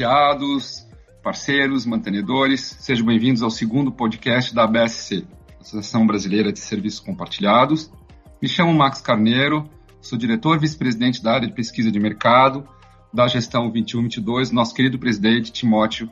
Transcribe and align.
associados, 0.00 0.86
parceiros, 1.22 1.84
mantenedores, 1.84 2.74
sejam 2.80 3.04
bem-vindos 3.04 3.42
ao 3.42 3.50
segundo 3.50 3.92
podcast 3.92 4.54
da 4.54 4.64
ABSC, 4.64 5.26
Associação 5.60 6.06
Brasileira 6.06 6.50
de 6.50 6.58
Serviços 6.58 7.00
Compartilhados. 7.00 7.92
Me 8.40 8.48
chamo 8.48 8.72
Max 8.72 9.02
Carneiro, 9.02 9.68
sou 10.00 10.18
diretor 10.18 10.58
vice-presidente 10.58 11.22
da 11.22 11.34
área 11.34 11.46
de 11.46 11.52
pesquisa 11.52 11.92
de 11.92 12.00
mercado 12.00 12.66
da 13.12 13.28
gestão 13.28 13.70
21-22, 13.70 14.52
nosso 14.52 14.74
querido 14.74 14.98
presidente 14.98 15.52
Timóteo. 15.52 16.08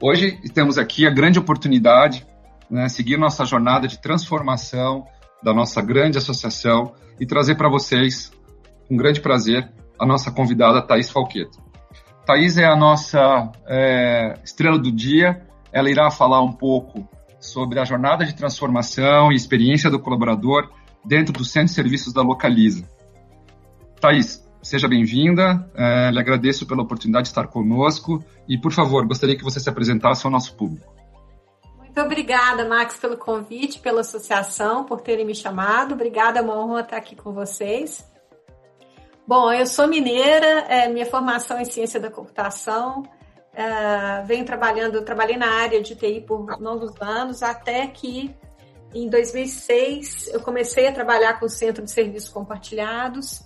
Hoje 0.00 0.38
temos 0.54 0.78
aqui 0.78 1.04
a 1.04 1.10
grande 1.10 1.40
oportunidade 1.40 2.24
né, 2.70 2.88
seguir 2.88 3.16
nossa 3.16 3.44
jornada 3.44 3.88
de 3.88 4.00
transformação 4.00 5.04
da 5.42 5.52
nossa 5.52 5.82
grande 5.82 6.16
associação 6.16 6.94
e 7.18 7.26
trazer 7.26 7.56
para 7.56 7.68
vocês, 7.68 8.30
com 8.86 8.96
grande 8.96 9.20
prazer, 9.20 9.68
a 9.98 10.06
nossa 10.06 10.30
convidada 10.30 10.80
Thaís 10.80 11.10
Falqueto. 11.10 11.66
Thaís 12.28 12.58
é 12.58 12.66
a 12.66 12.76
nossa 12.76 13.50
é, 13.66 14.38
estrela 14.44 14.78
do 14.78 14.92
dia, 14.92 15.48
ela 15.72 15.90
irá 15.90 16.10
falar 16.10 16.42
um 16.42 16.52
pouco 16.52 17.08
sobre 17.40 17.80
a 17.80 17.86
jornada 17.86 18.22
de 18.22 18.36
transformação 18.36 19.32
e 19.32 19.34
experiência 19.34 19.88
do 19.88 19.98
colaborador 19.98 20.70
dentro 21.02 21.32
do 21.32 21.42
Centro 21.42 21.68
de 21.68 21.74
Serviços 21.74 22.12
da 22.12 22.20
Localiza. 22.20 22.86
Thaís, 23.98 24.46
seja 24.60 24.86
bem-vinda, 24.86 25.66
é, 25.74 26.10
lhe 26.10 26.20
agradeço 26.20 26.66
pela 26.66 26.82
oportunidade 26.82 27.22
de 27.22 27.28
estar 27.30 27.46
conosco 27.46 28.22
e, 28.46 28.58
por 28.60 28.72
favor, 28.72 29.06
gostaria 29.06 29.34
que 29.34 29.42
você 29.42 29.58
se 29.58 29.70
apresentasse 29.70 30.26
ao 30.26 30.30
nosso 30.30 30.54
público. 30.54 30.86
Muito 31.78 31.98
obrigada, 31.98 32.68
Max, 32.68 32.98
pelo 32.98 33.16
convite, 33.16 33.80
pela 33.80 34.02
associação, 34.02 34.84
por 34.84 35.00
terem 35.00 35.24
me 35.24 35.34
chamado. 35.34 35.94
Obrigada, 35.94 36.40
é 36.40 36.42
uma 36.42 36.62
honra 36.62 36.82
estar 36.82 36.98
aqui 36.98 37.16
com 37.16 37.32
vocês. 37.32 38.06
Bom, 39.28 39.52
eu 39.52 39.66
sou 39.66 39.86
mineira, 39.86 40.64
é, 40.70 40.88
minha 40.88 41.04
formação 41.04 41.58
é 41.58 41.60
em 41.60 41.64
ciência 41.66 42.00
da 42.00 42.10
computação, 42.10 43.02
é, 43.52 44.22
venho 44.22 44.42
trabalhando, 44.42 45.02
trabalhei 45.02 45.36
na 45.36 45.50
área 45.50 45.82
de 45.82 45.94
TI 45.94 46.22
por 46.22 46.58
longos 46.58 46.94
anos, 46.98 47.42
até 47.42 47.86
que 47.88 48.34
em 48.94 49.06
2006 49.06 50.28
eu 50.28 50.40
comecei 50.40 50.88
a 50.88 50.92
trabalhar 50.92 51.38
com 51.38 51.44
o 51.44 51.48
Centro 51.50 51.84
de 51.84 51.90
Serviços 51.90 52.30
Compartilhados 52.30 53.44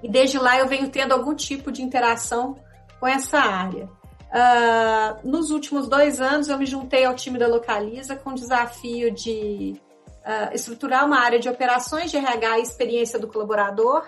e 0.00 0.08
desde 0.08 0.38
lá 0.38 0.56
eu 0.56 0.68
venho 0.68 0.88
tendo 0.90 1.10
algum 1.10 1.34
tipo 1.34 1.72
de 1.72 1.82
interação 1.82 2.54
com 3.00 3.06
essa 3.08 3.40
área. 3.40 3.90
Uh, 4.28 5.28
nos 5.28 5.50
últimos 5.50 5.88
dois 5.88 6.20
anos, 6.20 6.48
eu 6.48 6.56
me 6.56 6.66
juntei 6.66 7.04
ao 7.04 7.16
time 7.16 7.36
da 7.36 7.48
Localiza 7.48 8.14
com 8.14 8.30
o 8.30 8.34
desafio 8.36 9.10
de 9.10 9.74
uh, 10.20 10.54
estruturar 10.54 11.04
uma 11.04 11.18
área 11.18 11.40
de 11.40 11.48
operações 11.48 12.12
de 12.12 12.16
RH 12.16 12.58
e 12.60 12.62
experiência 12.62 13.18
do 13.18 13.26
colaborador. 13.26 14.06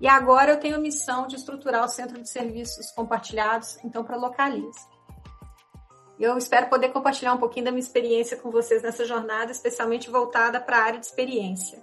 E 0.00 0.06
agora 0.06 0.52
eu 0.52 0.60
tenho 0.60 0.76
a 0.76 0.80
missão 0.80 1.26
de 1.26 1.36
estruturar 1.36 1.84
o 1.84 1.88
centro 1.88 2.20
de 2.20 2.28
serviços 2.28 2.90
compartilhados, 2.92 3.78
então, 3.84 4.04
para 4.04 4.16
Localiza. 4.16 4.86
Eu 6.18 6.36
espero 6.36 6.68
poder 6.68 6.88
compartilhar 6.88 7.32
um 7.32 7.38
pouquinho 7.38 7.66
da 7.66 7.70
minha 7.70 7.82
experiência 7.82 8.36
com 8.36 8.50
vocês 8.50 8.82
nessa 8.82 9.04
jornada, 9.04 9.52
especialmente 9.52 10.10
voltada 10.10 10.60
para 10.60 10.78
a 10.78 10.84
área 10.84 11.00
de 11.00 11.06
experiência. 11.06 11.78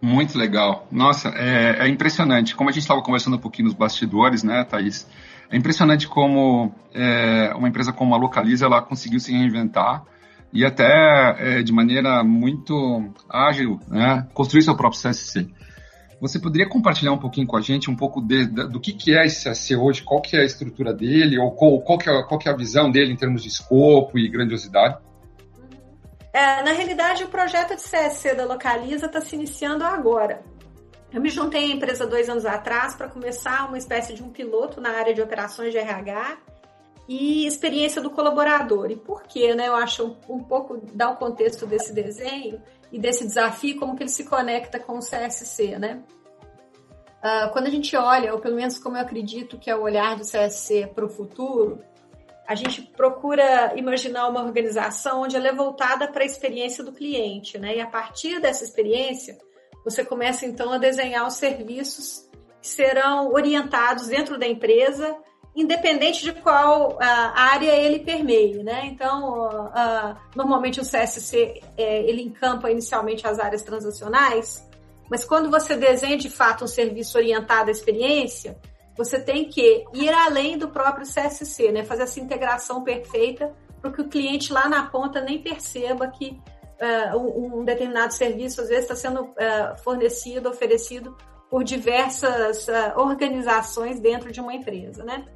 Muito 0.00 0.36
legal. 0.36 0.88
Nossa, 0.90 1.28
é, 1.28 1.86
é 1.86 1.88
impressionante. 1.88 2.56
Como 2.56 2.68
a 2.68 2.72
gente 2.72 2.82
estava 2.82 3.00
conversando 3.00 3.36
um 3.36 3.40
pouquinho 3.40 3.66
nos 3.66 3.76
bastidores, 3.76 4.42
né, 4.42 4.64
Thaís? 4.64 5.06
É 5.48 5.56
impressionante 5.56 6.08
como 6.08 6.74
é, 6.92 7.52
uma 7.54 7.68
empresa 7.68 7.92
como 7.92 8.12
a 8.12 8.18
Localiza 8.18 8.66
ela 8.66 8.82
conseguiu 8.82 9.20
se 9.20 9.32
reinventar 9.32 10.02
e 10.52 10.64
até 10.64 11.36
é, 11.38 11.62
de 11.62 11.72
maneira 11.72 12.24
muito 12.24 13.12
ágil 13.28 13.78
né, 13.88 14.26
construir 14.34 14.62
seu 14.62 14.76
próprio 14.76 15.00
CSC. 15.00 15.48
Você 16.22 16.38
poderia 16.38 16.68
compartilhar 16.68 17.10
um 17.10 17.18
pouquinho 17.18 17.48
com 17.48 17.56
a 17.56 17.60
gente 17.60 17.90
um 17.90 17.96
pouco 17.96 18.22
de, 18.22 18.46
do 18.46 18.78
que, 18.78 18.92
que 18.92 19.12
é 19.12 19.26
esse 19.26 19.50
CSC 19.50 19.74
hoje, 19.74 20.02
qual 20.04 20.22
que 20.22 20.36
é 20.36 20.42
a 20.42 20.44
estrutura 20.44 20.94
dele, 20.94 21.36
ou 21.36 21.50
qual, 21.50 21.80
qual, 21.80 21.98
que 21.98 22.08
é, 22.08 22.22
qual 22.22 22.38
que 22.38 22.48
é 22.48 22.52
a 22.52 22.56
visão 22.56 22.92
dele 22.92 23.12
em 23.12 23.16
termos 23.16 23.42
de 23.42 23.48
escopo 23.48 24.16
e 24.16 24.28
grandiosidade? 24.28 24.98
É, 26.32 26.62
na 26.62 26.74
realidade, 26.74 27.24
o 27.24 27.28
projeto 27.28 27.74
de 27.74 27.82
CSC 27.82 28.36
da 28.36 28.44
Localiza 28.44 29.06
está 29.06 29.20
se 29.20 29.34
iniciando 29.34 29.82
agora. 29.82 30.44
Eu 31.12 31.20
me 31.20 31.28
juntei 31.28 31.72
à 31.72 31.74
empresa 31.74 32.06
dois 32.06 32.28
anos 32.28 32.46
atrás 32.46 32.94
para 32.94 33.08
começar 33.08 33.66
uma 33.66 33.76
espécie 33.76 34.14
de 34.14 34.22
um 34.22 34.28
piloto 34.28 34.80
na 34.80 34.90
área 34.90 35.12
de 35.12 35.20
operações 35.20 35.72
de 35.72 35.78
RH 35.78 36.38
e 37.08 37.46
experiência 37.46 38.00
do 38.00 38.10
colaborador. 38.10 38.90
E 38.90 38.96
por 38.96 39.22
quê? 39.24 39.54
Né? 39.54 39.68
Eu 39.68 39.74
acho 39.74 40.04
um, 40.28 40.36
um 40.36 40.44
pouco 40.44 40.80
dar 40.94 41.10
o 41.10 41.16
contexto 41.16 41.66
desse 41.66 41.92
desenho 41.92 42.62
e 42.90 42.98
desse 42.98 43.26
desafio, 43.26 43.78
como 43.78 43.96
que 43.96 44.02
ele 44.02 44.10
se 44.10 44.24
conecta 44.24 44.78
com 44.78 44.98
o 44.98 45.00
CSC, 45.00 45.78
né? 45.78 46.02
Uh, 47.22 47.52
quando 47.52 47.68
a 47.68 47.70
gente 47.70 47.96
olha, 47.96 48.34
ou 48.34 48.40
pelo 48.40 48.56
menos 48.56 48.78
como 48.78 48.96
eu 48.96 49.00
acredito 49.00 49.56
que 49.56 49.70
é 49.70 49.76
o 49.76 49.82
olhar 49.82 50.16
do 50.16 50.22
CSC 50.22 50.90
para 50.92 51.04
o 51.04 51.08
futuro, 51.08 51.80
a 52.46 52.54
gente 52.54 52.82
procura 52.82 53.72
imaginar 53.76 54.28
uma 54.28 54.42
organização 54.42 55.22
onde 55.22 55.36
ela 55.36 55.48
é 55.48 55.54
voltada 55.54 56.08
para 56.08 56.22
a 56.22 56.26
experiência 56.26 56.82
do 56.82 56.92
cliente, 56.92 57.58
né? 57.58 57.76
E 57.76 57.80
a 57.80 57.86
partir 57.86 58.40
dessa 58.40 58.64
experiência, 58.64 59.38
você 59.84 60.04
começa 60.04 60.44
então 60.44 60.72
a 60.72 60.78
desenhar 60.78 61.26
os 61.26 61.34
serviços 61.34 62.28
que 62.60 62.68
serão 62.68 63.32
orientados 63.32 64.08
dentro 64.08 64.38
da 64.38 64.46
empresa, 64.46 65.16
independente 65.54 66.24
de 66.24 66.32
qual 66.32 66.92
uh, 66.92 66.98
área 67.00 67.72
ele 67.72 67.98
permeie, 67.98 68.62
né? 68.62 68.86
Então, 68.86 69.48
uh, 69.48 70.16
normalmente 70.34 70.80
o 70.80 70.82
CSC 70.82 71.60
é, 71.76 72.02
ele 72.04 72.22
encampa 72.22 72.70
inicialmente 72.70 73.26
as 73.26 73.38
áreas 73.38 73.62
transacionais, 73.62 74.66
mas 75.10 75.24
quando 75.24 75.50
você 75.50 75.76
desenha 75.76 76.16
de 76.16 76.30
fato 76.30 76.64
um 76.64 76.68
serviço 76.68 77.18
orientado 77.18 77.68
à 77.68 77.70
experiência, 77.70 78.58
você 78.96 79.20
tem 79.20 79.44
que 79.46 79.84
ir 79.92 80.10
além 80.10 80.56
do 80.56 80.68
próprio 80.68 81.06
CSC, 81.06 81.70
né? 81.70 81.84
Fazer 81.84 82.04
essa 82.04 82.20
integração 82.20 82.82
perfeita 82.82 83.54
para 83.80 83.90
que 83.90 84.00
o 84.00 84.08
cliente 84.08 84.52
lá 84.52 84.68
na 84.68 84.86
ponta 84.86 85.20
nem 85.20 85.42
perceba 85.42 86.08
que 86.08 86.40
uh, 87.12 87.58
um, 87.58 87.62
determinado 87.62 88.14
serviço, 88.14 88.62
às 88.62 88.68
vezes, 88.68 88.84
está 88.84 88.96
sendo 88.96 89.34
fornecido, 89.84 90.48
oferecido 90.48 91.14
por 91.50 91.62
diversas 91.62 92.66
organizações 92.96 94.00
dentro 94.00 94.32
de 94.32 94.40
uma 94.40 94.54
empresa, 94.54 95.04
né? 95.04 95.26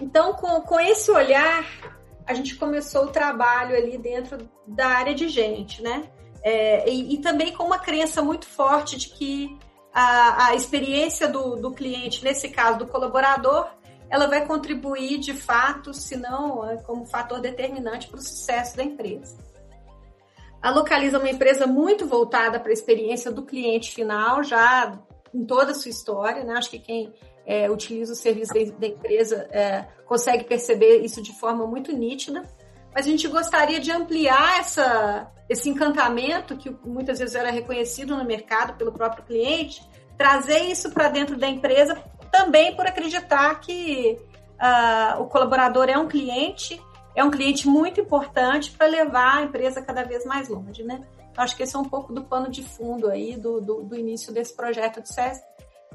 Então, 0.00 0.32
com, 0.34 0.60
com 0.62 0.80
esse 0.80 1.10
olhar, 1.10 1.64
a 2.26 2.34
gente 2.34 2.56
começou 2.56 3.04
o 3.04 3.12
trabalho 3.12 3.76
ali 3.76 3.98
dentro 3.98 4.48
da 4.66 4.86
área 4.86 5.14
de 5.14 5.28
gente, 5.28 5.82
né? 5.82 6.10
É, 6.42 6.88
e, 6.88 7.14
e, 7.14 7.18
também 7.18 7.52
com 7.52 7.64
uma 7.64 7.78
crença 7.78 8.22
muito 8.22 8.46
forte 8.46 8.96
de 8.96 9.10
que 9.10 9.58
a, 9.92 10.46
a 10.46 10.54
experiência 10.54 11.28
do, 11.28 11.56
do 11.56 11.70
cliente, 11.72 12.24
nesse 12.24 12.48
caso 12.48 12.78
do 12.78 12.86
colaborador, 12.86 13.68
ela 14.08 14.26
vai 14.26 14.46
contribuir 14.46 15.18
de 15.18 15.34
fato, 15.34 15.92
se 15.92 16.16
não 16.16 16.76
como 16.86 17.04
fator 17.04 17.40
determinante 17.40 18.08
para 18.08 18.18
o 18.18 18.22
sucesso 18.22 18.76
da 18.76 18.82
empresa. 18.82 19.36
A 20.62 20.70
Localiza 20.70 21.16
é 21.16 21.20
uma 21.20 21.30
empresa 21.30 21.66
muito 21.66 22.06
voltada 22.06 22.58
para 22.58 22.70
a 22.70 22.72
experiência 22.72 23.30
do 23.30 23.42
cliente 23.42 23.92
final, 23.92 24.42
já 24.42 24.98
em 25.32 25.44
toda 25.44 25.72
a 25.72 25.74
sua 25.74 25.90
história, 25.90 26.42
né? 26.42 26.54
Acho 26.54 26.70
que 26.70 26.78
quem 26.78 27.14
é, 27.50 27.68
utiliza 27.68 28.12
o 28.12 28.16
serviço 28.16 28.54
da 28.78 28.86
empresa 28.86 29.48
é, 29.50 29.84
consegue 30.06 30.44
perceber 30.44 30.98
isso 30.98 31.20
de 31.20 31.32
forma 31.32 31.66
muito 31.66 31.90
nítida. 31.90 32.44
Mas 32.94 33.06
a 33.06 33.08
gente 33.08 33.26
gostaria 33.26 33.80
de 33.80 33.90
ampliar 33.90 34.60
essa, 34.60 35.28
esse 35.48 35.68
encantamento 35.68 36.56
que 36.56 36.70
muitas 36.84 37.18
vezes 37.18 37.34
era 37.34 37.50
reconhecido 37.50 38.16
no 38.16 38.24
mercado 38.24 38.74
pelo 38.74 38.92
próprio 38.92 39.24
cliente, 39.24 39.82
trazer 40.16 40.60
isso 40.60 40.90
para 40.90 41.08
dentro 41.08 41.36
da 41.36 41.48
empresa 41.48 42.00
também 42.30 42.76
por 42.76 42.86
acreditar 42.86 43.58
que 43.58 44.16
uh, 44.60 45.20
o 45.20 45.26
colaborador 45.26 45.88
é 45.88 45.98
um 45.98 46.06
cliente 46.06 46.80
é 47.16 47.24
um 47.24 47.30
cliente 47.30 47.66
muito 47.66 48.00
importante 48.00 48.70
para 48.70 48.86
levar 48.86 49.38
a 49.38 49.42
empresa 49.42 49.82
cada 49.82 50.04
vez 50.04 50.24
mais 50.24 50.48
longe, 50.48 50.84
né? 50.84 51.04
Então, 51.30 51.44
acho 51.44 51.56
que 51.56 51.62
esse 51.62 51.74
é 51.74 51.78
um 51.78 51.84
pouco 51.84 52.12
do 52.12 52.22
pano 52.22 52.48
de 52.48 52.62
fundo 52.62 53.08
aí 53.08 53.36
do, 53.36 53.60
do, 53.60 53.82
do 53.82 53.96
início 53.96 54.32
desse 54.32 54.54
projeto 54.54 55.00
de 55.02 55.08
SES, 55.08 55.40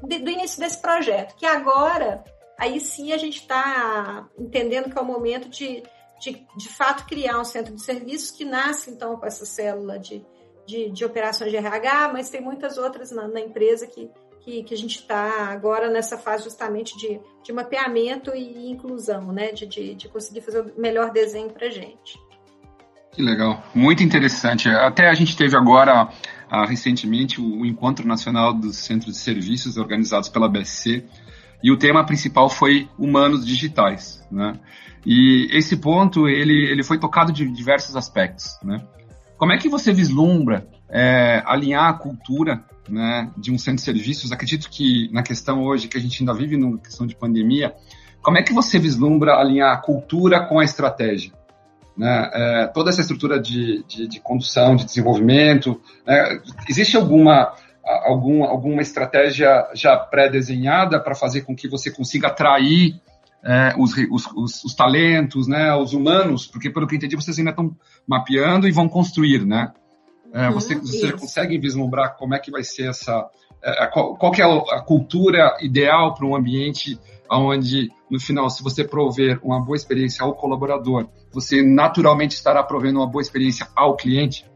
de, 0.02 0.18
do 0.18 0.30
início 0.30 0.60
desse 0.60 0.80
projeto, 0.80 1.34
que 1.36 1.46
agora, 1.46 2.24
aí 2.58 2.80
sim 2.80 3.12
a 3.12 3.16
gente 3.16 3.40
está 3.40 4.28
entendendo 4.38 4.90
que 4.90 4.98
é 4.98 5.00
o 5.00 5.04
momento 5.04 5.48
de, 5.48 5.82
de, 6.20 6.46
de 6.56 6.68
fato, 6.68 7.06
criar 7.06 7.38
um 7.40 7.44
centro 7.44 7.74
de 7.74 7.82
serviços 7.82 8.30
que 8.30 8.44
nasce, 8.44 8.90
então, 8.90 9.16
com 9.16 9.26
essa 9.26 9.44
célula 9.44 9.98
de, 9.98 10.24
de, 10.66 10.90
de 10.90 11.04
operações 11.04 11.50
de 11.50 11.56
RH, 11.56 12.10
mas 12.12 12.30
tem 12.30 12.40
muitas 12.40 12.78
outras 12.78 13.10
na, 13.10 13.28
na 13.28 13.40
empresa 13.40 13.86
que 13.86 14.10
que, 14.46 14.62
que 14.62 14.72
a 14.72 14.76
gente 14.76 15.00
está 15.00 15.48
agora 15.50 15.90
nessa 15.90 16.16
fase 16.16 16.44
justamente 16.44 16.96
de, 16.96 17.20
de 17.42 17.52
mapeamento 17.52 18.32
e 18.32 18.70
inclusão, 18.70 19.32
né? 19.32 19.50
De, 19.50 19.66
de, 19.66 19.94
de 19.96 20.08
conseguir 20.08 20.40
fazer 20.40 20.60
o 20.60 20.80
melhor 20.80 21.10
desenho 21.10 21.50
para 21.50 21.66
a 21.66 21.70
gente. 21.70 22.16
Que 23.10 23.22
legal, 23.22 23.60
muito 23.74 24.04
interessante. 24.04 24.68
Até 24.68 25.08
a 25.08 25.14
gente 25.14 25.36
teve 25.36 25.56
agora, 25.56 26.08
ah, 26.50 26.66
recentemente, 26.66 27.40
o 27.40 27.64
Encontro 27.64 28.06
Nacional 28.06 28.54
dos 28.54 28.76
Centros 28.76 29.14
de 29.14 29.20
Serviços 29.20 29.76
organizados 29.76 30.28
pela 30.28 30.48
BSC, 30.48 31.04
e 31.62 31.70
o 31.70 31.76
tema 31.76 32.04
principal 32.04 32.48
foi 32.48 32.88
humanos 32.98 33.44
digitais, 33.44 34.26
né? 34.30 34.58
E 35.04 35.48
esse 35.52 35.76
ponto, 35.76 36.28
ele, 36.28 36.70
ele 36.70 36.82
foi 36.82 36.98
tocado 36.98 37.32
de 37.32 37.48
diversos 37.48 37.96
aspectos, 37.96 38.58
né? 38.62 38.84
Como 39.38 39.52
é 39.52 39.58
que 39.58 39.68
você 39.68 39.92
vislumbra 39.92 40.66
é, 40.88 41.42
alinhar 41.46 41.88
a 41.88 41.92
cultura 41.92 42.64
né, 42.88 43.30
de 43.36 43.52
um 43.52 43.58
centro 43.58 43.76
de 43.76 43.82
serviços. 43.82 44.32
Acredito 44.32 44.70
que 44.70 45.10
na 45.12 45.22
questão 45.22 45.62
hoje 45.62 45.88
que 45.88 45.96
a 45.96 46.00
gente 46.00 46.22
ainda 46.22 46.34
vive 46.34 46.56
numa 46.56 46.78
questão 46.78 47.06
de 47.06 47.14
pandemia, 47.14 47.74
como 48.22 48.38
é 48.38 48.42
que 48.42 48.52
você 48.52 48.78
vislumbra 48.78 49.34
alinhar 49.34 49.72
a 49.72 49.76
cultura 49.76 50.46
com 50.46 50.58
a 50.58 50.64
estratégia? 50.64 51.32
Né? 51.96 52.30
É, 52.32 52.66
toda 52.68 52.90
essa 52.90 53.00
estrutura 53.00 53.40
de, 53.40 53.82
de, 53.88 54.06
de 54.06 54.20
condução, 54.20 54.76
de 54.76 54.84
desenvolvimento, 54.84 55.80
né? 56.06 56.40
existe 56.68 56.96
alguma, 56.96 57.54
algum, 58.04 58.44
alguma 58.44 58.82
estratégia 58.82 59.66
já 59.74 59.96
pré-desenhada 59.96 61.00
para 61.00 61.14
fazer 61.14 61.42
com 61.42 61.56
que 61.56 61.68
você 61.68 61.90
consiga 61.90 62.28
atrair 62.28 63.00
é, 63.42 63.74
os, 63.78 63.96
os, 64.10 64.26
os, 64.34 64.64
os, 64.64 64.74
talentos, 64.74 65.46
né, 65.46 65.74
os 65.74 65.92
humanos, 65.92 66.46
porque 66.46 66.68
pelo 66.68 66.86
que 66.86 66.96
entendi 66.96 67.14
vocês 67.14 67.38
ainda 67.38 67.50
estão 67.50 67.74
mapeando 68.06 68.66
e 68.66 68.72
vão 68.72 68.88
construir, 68.88 69.46
né? 69.46 69.72
É, 70.32 70.48
uhum, 70.48 70.54
você, 70.54 70.74
você 70.74 71.12
consegue 71.12 71.56
vislumbrar 71.56 72.16
como 72.16 72.34
é 72.34 72.40
que 72.40 72.50
vai 72.50 72.64
ser 72.64 72.90
essa, 72.90 73.24
é, 73.62 73.86
qual, 73.86 74.16
qual 74.16 74.34
é 74.34 74.42
a 74.74 74.80
cultura 74.80 75.56
ideal 75.60 76.12
para 76.14 76.26
um 76.26 76.34
ambiente 76.34 76.98
onde, 77.30 77.90
no 78.10 78.20
final, 78.20 78.48
se 78.50 78.62
você 78.62 78.84
prover 78.84 79.40
uma 79.42 79.60
boa 79.60 79.76
experiência 79.76 80.24
ao 80.24 80.34
colaborador, 80.34 81.08
você 81.32 81.62
naturalmente 81.62 82.34
estará 82.34 82.62
provendo 82.62 82.98
uma 82.98 83.06
boa 83.06 83.22
experiência 83.22 83.66
ao 83.74 83.96
cliente? 83.96 84.48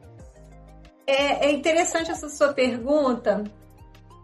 É, 1.06 1.48
é 1.48 1.52
interessante 1.52 2.10
essa 2.10 2.28
sua 2.28 2.52
pergunta, 2.52 3.44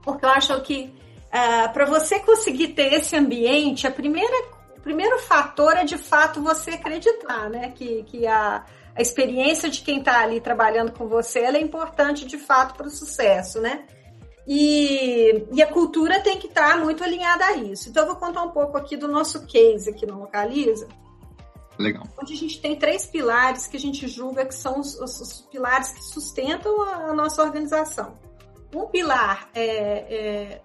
porque 0.02 0.24
eu 0.24 0.30
acho 0.30 0.60
que 0.60 0.94
uh, 1.26 1.72
para 1.72 1.84
você 1.84 2.20
conseguir 2.20 2.68
ter 2.68 2.92
esse 2.92 3.16
ambiente, 3.16 3.86
a 3.86 3.90
primeira, 3.90 4.48
o 4.76 4.80
primeiro 4.80 5.18
fator 5.18 5.76
é 5.76 5.84
de 5.84 5.98
fato 5.98 6.40
você 6.40 6.70
acreditar, 6.70 7.50
né? 7.50 7.72
Que, 7.74 8.04
que 8.04 8.26
a, 8.26 8.64
a 8.94 9.02
experiência 9.02 9.68
de 9.68 9.82
quem 9.82 9.98
está 9.98 10.20
ali 10.20 10.40
trabalhando 10.40 10.92
com 10.92 11.08
você 11.08 11.40
é 11.40 11.60
importante 11.60 12.24
de 12.24 12.38
fato 12.38 12.76
para 12.76 12.86
o 12.86 12.90
sucesso, 12.90 13.60
né? 13.60 13.84
E, 14.46 15.44
e, 15.52 15.60
a 15.60 15.66
cultura 15.66 16.20
tem 16.20 16.38
que 16.38 16.46
estar 16.46 16.74
tá 16.74 16.76
muito 16.76 17.02
alinhada 17.02 17.44
a 17.44 17.56
isso. 17.56 17.88
Então, 17.88 18.04
eu 18.04 18.08
vou 18.08 18.16
contar 18.16 18.44
um 18.44 18.50
pouco 18.50 18.76
aqui 18.76 18.96
do 18.96 19.08
nosso 19.08 19.44
case 19.44 19.90
aqui 19.90 20.06
no 20.06 20.20
Localiza. 20.20 20.86
Legal. 21.78 22.04
Onde 22.20 22.32
a 22.32 22.36
gente 22.36 22.60
tem 22.60 22.76
três 22.76 23.06
pilares 23.06 23.66
que 23.66 23.76
a 23.76 23.80
gente 23.80 24.06
julga 24.06 24.46
que 24.46 24.54
são 24.54 24.80
os, 24.80 24.98
os, 25.00 25.20
os 25.20 25.40
pilares 25.42 25.90
que 25.92 26.04
sustentam 26.04 26.80
a, 26.82 27.10
a, 27.10 27.12
nossa 27.12 27.42
organização. 27.42 28.16
Um 28.74 28.86
pilar 28.86 29.50
é, 29.54 29.66
é, 29.66 30.62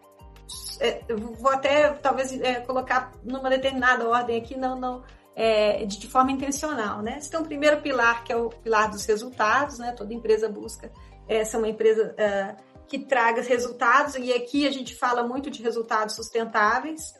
é 0.79 1.15
vou 1.15 1.51
até 1.51 1.89
talvez 1.93 2.31
é, 2.39 2.61
colocar 2.61 3.11
numa 3.23 3.49
determinada 3.49 4.07
ordem 4.07 4.37
aqui, 4.37 4.55
não, 4.55 4.79
não 4.79 5.03
é, 5.35 5.85
de, 5.85 5.99
de, 5.99 6.07
forma 6.07 6.31
intencional, 6.31 7.01
né? 7.01 7.19
Você 7.19 7.29
tem 7.29 7.39
um 7.39 7.45
primeiro 7.45 7.81
pilar 7.81 8.23
que 8.23 8.31
é 8.31 8.35
o 8.35 8.49
pilar 8.49 8.89
dos 8.89 9.05
resultados, 9.05 9.79
né? 9.79 9.91
Toda 9.93 10.13
empresa 10.13 10.47
busca 10.47 10.91
é, 11.27 11.43
ser 11.43 11.57
uma 11.57 11.67
empresa 11.67 12.13
é, 12.17 12.55
que 12.91 12.99
traga 12.99 13.41
resultados, 13.41 14.15
e 14.15 14.33
aqui 14.33 14.67
a 14.67 14.71
gente 14.71 14.93
fala 14.93 15.23
muito 15.23 15.49
de 15.49 15.63
resultados 15.63 16.13
sustentáveis. 16.13 17.13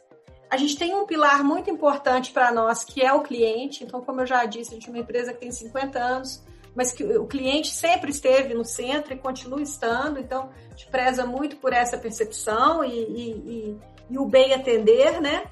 A 0.50 0.57
gente 0.57 0.77
tem 0.77 0.94
um 0.94 1.06
pilar 1.06 1.45
muito 1.45 1.69
importante 1.69 2.33
para 2.33 2.51
nós, 2.51 2.83
que 2.83 3.01
é 3.01 3.13
o 3.13 3.21
cliente. 3.21 3.81
Então, 3.81 4.01
como 4.01 4.19
eu 4.19 4.25
já 4.25 4.44
disse, 4.44 4.71
a 4.71 4.73
gente 4.73 4.89
é 4.89 4.91
uma 4.91 5.00
empresa 5.00 5.31
que 5.31 5.39
tem 5.39 5.50
50 5.50 5.97
anos, 5.97 6.44
mas 6.75 6.91
que 6.91 7.06
o 7.06 7.25
cliente 7.25 7.69
sempre 7.69 8.12
esteve 8.12 8.53
no 8.53 8.65
centro 8.65 9.13
e 9.13 9.18
continua 9.18 9.62
estando. 9.62 10.19
Então, 10.19 10.50
a 10.68 10.71
gente 10.71 10.88
preza 10.88 11.25
muito 11.25 11.56
por 11.56 11.71
essa 11.71 11.97
percepção 11.97 12.83
e, 12.83 12.89
e, 12.89 13.31
e, 13.31 13.79
e 14.09 14.18
o 14.18 14.25
bem 14.25 14.53
atender, 14.53 15.21
né? 15.21 15.45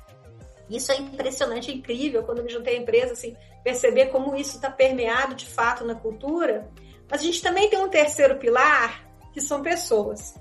Isso 0.69 0.91
é 0.91 0.97
impressionante, 0.97 1.71
é 1.71 1.73
incrível 1.73 2.23
quando 2.23 2.43
me 2.43 2.49
juntei 2.49 2.75
à 2.75 2.81
empresa, 2.81 3.13
assim, 3.13 3.37
perceber 3.63 4.07
como 4.07 4.35
isso 4.35 4.57
está 4.57 4.69
permeado 4.69 5.33
de 5.33 5.45
fato 5.45 5.85
na 5.85 5.95
cultura. 5.95 6.69
Mas 7.09 7.21
a 7.21 7.23
gente 7.23 7.41
também 7.41 7.69
tem 7.69 7.79
um 7.79 7.87
terceiro 7.87 8.35
pilar, 8.35 9.08
que 9.33 9.41
são 9.41 9.61
pessoas. 9.61 10.35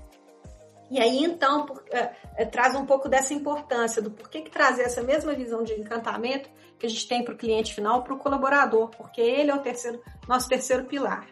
E 0.89 0.99
aí, 0.99 1.23
então, 1.23 1.65
por, 1.65 1.83
é, 1.91 2.15
é, 2.35 2.45
traz 2.45 2.75
um 2.75 2.85
pouco 2.85 3.07
dessa 3.07 3.33
importância 3.33 4.01
do 4.01 4.09
porquê 4.09 4.41
que 4.41 4.49
trazer 4.49 4.83
essa 4.83 5.03
mesma 5.03 5.33
visão 5.33 5.63
de 5.63 5.73
encantamento 5.73 6.49
que 6.79 6.85
a 6.85 6.89
gente 6.89 7.07
tem 7.07 7.23
para 7.23 7.33
o 7.33 7.37
cliente 7.37 7.75
final, 7.75 8.03
para 8.03 8.13
o 8.13 8.17
colaborador, 8.17 8.89
porque 8.89 9.21
ele 9.21 9.51
é 9.51 9.55
o 9.55 9.61
terceiro, 9.61 10.01
nosso 10.27 10.49
terceiro 10.49 10.85
pilar. 10.85 11.27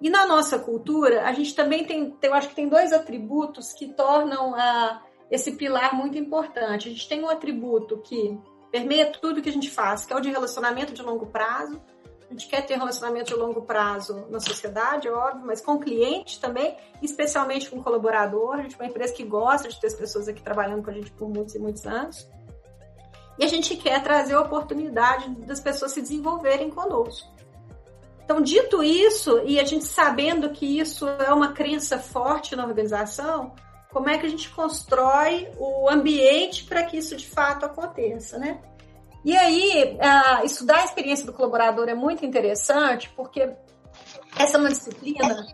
E 0.00 0.10
na 0.10 0.26
nossa 0.26 0.58
cultura, 0.58 1.24
a 1.24 1.32
gente 1.32 1.54
também 1.54 1.84
tem, 1.84 2.16
eu 2.22 2.34
acho 2.34 2.48
que 2.48 2.54
tem 2.54 2.68
dois 2.68 2.92
atributos 2.92 3.72
que 3.72 3.88
tornam 3.94 4.54
a, 4.54 5.02
esse 5.30 5.52
pilar 5.52 5.94
muito 5.94 6.18
importante. 6.18 6.88
A 6.88 6.92
gente 6.92 7.08
tem 7.08 7.22
um 7.22 7.28
atributo 7.28 7.98
que 7.98 8.38
permeia 8.70 9.06
tudo 9.06 9.42
que 9.42 9.48
a 9.48 9.52
gente 9.52 9.70
faz, 9.70 10.04
que 10.04 10.12
é 10.12 10.16
o 10.16 10.20
de 10.20 10.30
relacionamento 10.30 10.92
de 10.92 11.02
longo 11.02 11.26
prazo, 11.26 11.80
a 12.32 12.34
gente 12.34 12.48
quer 12.48 12.64
ter 12.64 12.78
relacionamento 12.78 13.26
de 13.26 13.34
longo 13.34 13.60
prazo 13.60 14.26
na 14.30 14.40
sociedade, 14.40 15.06
óbvio, 15.06 15.44
mas 15.44 15.60
com 15.60 15.72
o 15.72 15.78
cliente 15.78 16.40
também, 16.40 16.76
especialmente 17.02 17.68
com 17.68 17.82
colaborador. 17.82 18.54
A 18.54 18.62
gente 18.62 18.74
é 18.74 18.78
uma 18.82 18.88
empresa 18.88 19.12
que 19.12 19.22
gosta 19.22 19.68
de 19.68 19.78
ter 19.78 19.88
as 19.88 19.94
pessoas 19.94 20.28
aqui 20.28 20.42
trabalhando 20.42 20.82
com 20.82 20.90
a 20.90 20.94
gente 20.94 21.10
por 21.10 21.28
muitos 21.28 21.54
e 21.54 21.58
muitos 21.58 21.86
anos. 21.86 22.26
E 23.38 23.44
a 23.44 23.48
gente 23.48 23.76
quer 23.76 24.02
trazer 24.02 24.34
a 24.34 24.40
oportunidade 24.40 25.28
das 25.46 25.60
pessoas 25.60 25.92
se 25.92 26.00
desenvolverem 26.00 26.70
conosco. 26.70 27.30
Então, 28.24 28.40
dito 28.40 28.82
isso, 28.82 29.42
e 29.44 29.60
a 29.60 29.64
gente 29.64 29.84
sabendo 29.84 30.48
que 30.50 30.78
isso 30.78 31.06
é 31.06 31.34
uma 31.34 31.52
crença 31.52 31.98
forte 31.98 32.56
na 32.56 32.64
organização, 32.64 33.52
como 33.90 34.08
é 34.08 34.16
que 34.16 34.24
a 34.24 34.28
gente 34.28 34.48
constrói 34.48 35.50
o 35.58 35.90
ambiente 35.90 36.64
para 36.64 36.82
que 36.82 36.96
isso 36.96 37.14
de 37.14 37.28
fato 37.28 37.66
aconteça, 37.66 38.38
né? 38.38 38.62
E 39.24 39.36
aí, 39.36 39.96
uh, 39.96 40.44
estudar 40.44 40.80
a 40.80 40.84
experiência 40.84 41.24
do 41.24 41.32
colaborador 41.32 41.88
é 41.88 41.94
muito 41.94 42.26
interessante, 42.26 43.08
porque 43.16 43.52
essa 44.36 44.56
é 44.56 44.60
uma 44.60 44.68
disciplina 44.68 45.46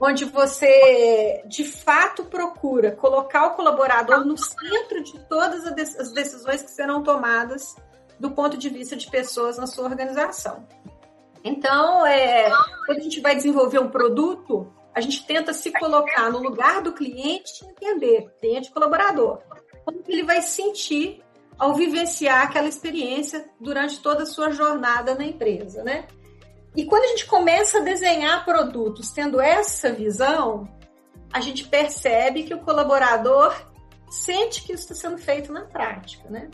onde 0.00 0.24
você, 0.24 1.42
de 1.46 1.64
fato, 1.64 2.24
procura 2.24 2.92
colocar 2.92 3.48
o 3.48 3.50
colaborador 3.50 4.24
no 4.24 4.38
centro 4.38 5.02
de 5.02 5.18
todas 5.26 5.66
as 5.66 6.10
decisões 6.12 6.62
que 6.62 6.70
serão 6.70 7.02
tomadas 7.02 7.76
do 8.18 8.30
ponto 8.30 8.56
de 8.56 8.70
vista 8.70 8.96
de 8.96 9.10
pessoas 9.10 9.58
na 9.58 9.66
sua 9.66 9.84
organização. 9.84 10.66
Então, 11.44 12.06
é, 12.06 12.50
quando 12.86 12.98
a 12.98 13.02
gente 13.02 13.20
vai 13.20 13.34
desenvolver 13.34 13.78
um 13.78 13.90
produto, 13.90 14.72
a 14.94 15.00
gente 15.00 15.26
tenta 15.26 15.52
se 15.52 15.70
colocar 15.72 16.30
no 16.30 16.38
lugar 16.38 16.82
do 16.82 16.92
cliente 16.92 17.62
e 17.62 17.66
entender, 17.68 18.30
cliente 18.40 18.70
colaborador, 18.70 19.40
como 19.84 20.02
ele 20.08 20.22
vai 20.22 20.40
sentir 20.40 21.22
ao 21.60 21.74
vivenciar 21.74 22.42
aquela 22.42 22.68
experiência 22.68 23.44
durante 23.60 24.00
toda 24.00 24.22
a 24.22 24.26
sua 24.26 24.50
jornada 24.50 25.14
na 25.14 25.26
empresa, 25.26 25.84
né? 25.84 26.06
E 26.74 26.86
quando 26.86 27.04
a 27.04 27.08
gente 27.08 27.26
começa 27.26 27.78
a 27.78 27.82
desenhar 27.82 28.46
produtos 28.46 29.10
tendo 29.10 29.38
essa 29.38 29.92
visão, 29.92 30.66
a 31.30 31.38
gente 31.40 31.68
percebe 31.68 32.44
que 32.44 32.54
o 32.54 32.60
colaborador 32.60 33.54
sente 34.08 34.62
que 34.62 34.72
isso 34.72 34.90
está 34.90 34.94
sendo 34.94 35.18
feito 35.18 35.52
na 35.52 35.66
prática, 35.66 36.30
né? 36.30 36.48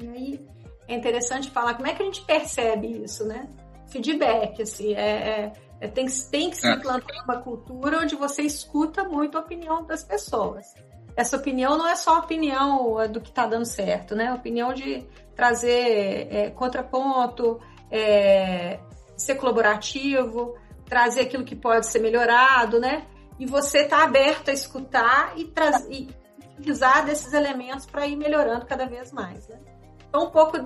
E 0.00 0.08
aí 0.08 0.46
é 0.88 0.96
interessante 0.96 1.48
falar 1.48 1.74
como 1.74 1.86
é 1.86 1.94
que 1.94 2.02
a 2.02 2.06
gente 2.06 2.22
percebe 2.22 3.04
isso, 3.04 3.24
né? 3.24 3.48
Feedback, 3.88 4.60
assim, 4.60 4.92
é, 4.94 5.00
é, 5.00 5.52
é 5.82 5.88
tem, 5.88 6.06
tem 6.32 6.50
que 6.50 6.56
se 6.56 6.68
implantar 6.68 7.24
uma 7.24 7.40
cultura 7.40 8.00
onde 8.00 8.16
você 8.16 8.42
escuta 8.42 9.04
muito 9.04 9.38
a 9.38 9.40
opinião 9.40 9.86
das 9.86 10.02
pessoas 10.02 10.74
essa 11.16 11.36
opinião 11.36 11.78
não 11.78 11.88
é 11.88 11.96
só 11.96 12.16
a 12.16 12.18
opinião 12.18 12.96
do 13.10 13.20
que 13.20 13.30
está 13.30 13.46
dando 13.46 13.64
certo, 13.64 14.14
né? 14.14 14.28
A 14.28 14.34
opinião 14.34 14.74
de 14.74 15.06
trazer 15.34 16.28
é, 16.30 16.50
contraponto, 16.50 17.58
é, 17.90 18.78
ser 19.16 19.36
colaborativo, 19.36 20.54
trazer 20.84 21.22
aquilo 21.22 21.44
que 21.44 21.56
pode 21.56 21.86
ser 21.86 22.00
melhorado, 22.00 22.78
né? 22.78 23.06
E 23.38 23.46
você 23.46 23.80
está 23.80 24.04
aberto 24.04 24.50
a 24.50 24.52
escutar 24.52 25.32
e, 25.36 25.50
e 25.90 26.08
utilizar 26.58 27.04
desses 27.04 27.32
elementos 27.32 27.86
para 27.86 28.06
ir 28.06 28.16
melhorando 28.16 28.66
cada 28.66 28.86
vez 28.86 29.10
mais, 29.10 29.48
né? 29.48 29.58
Então, 30.08 30.24
um 30.24 30.30
pouco, 30.30 30.58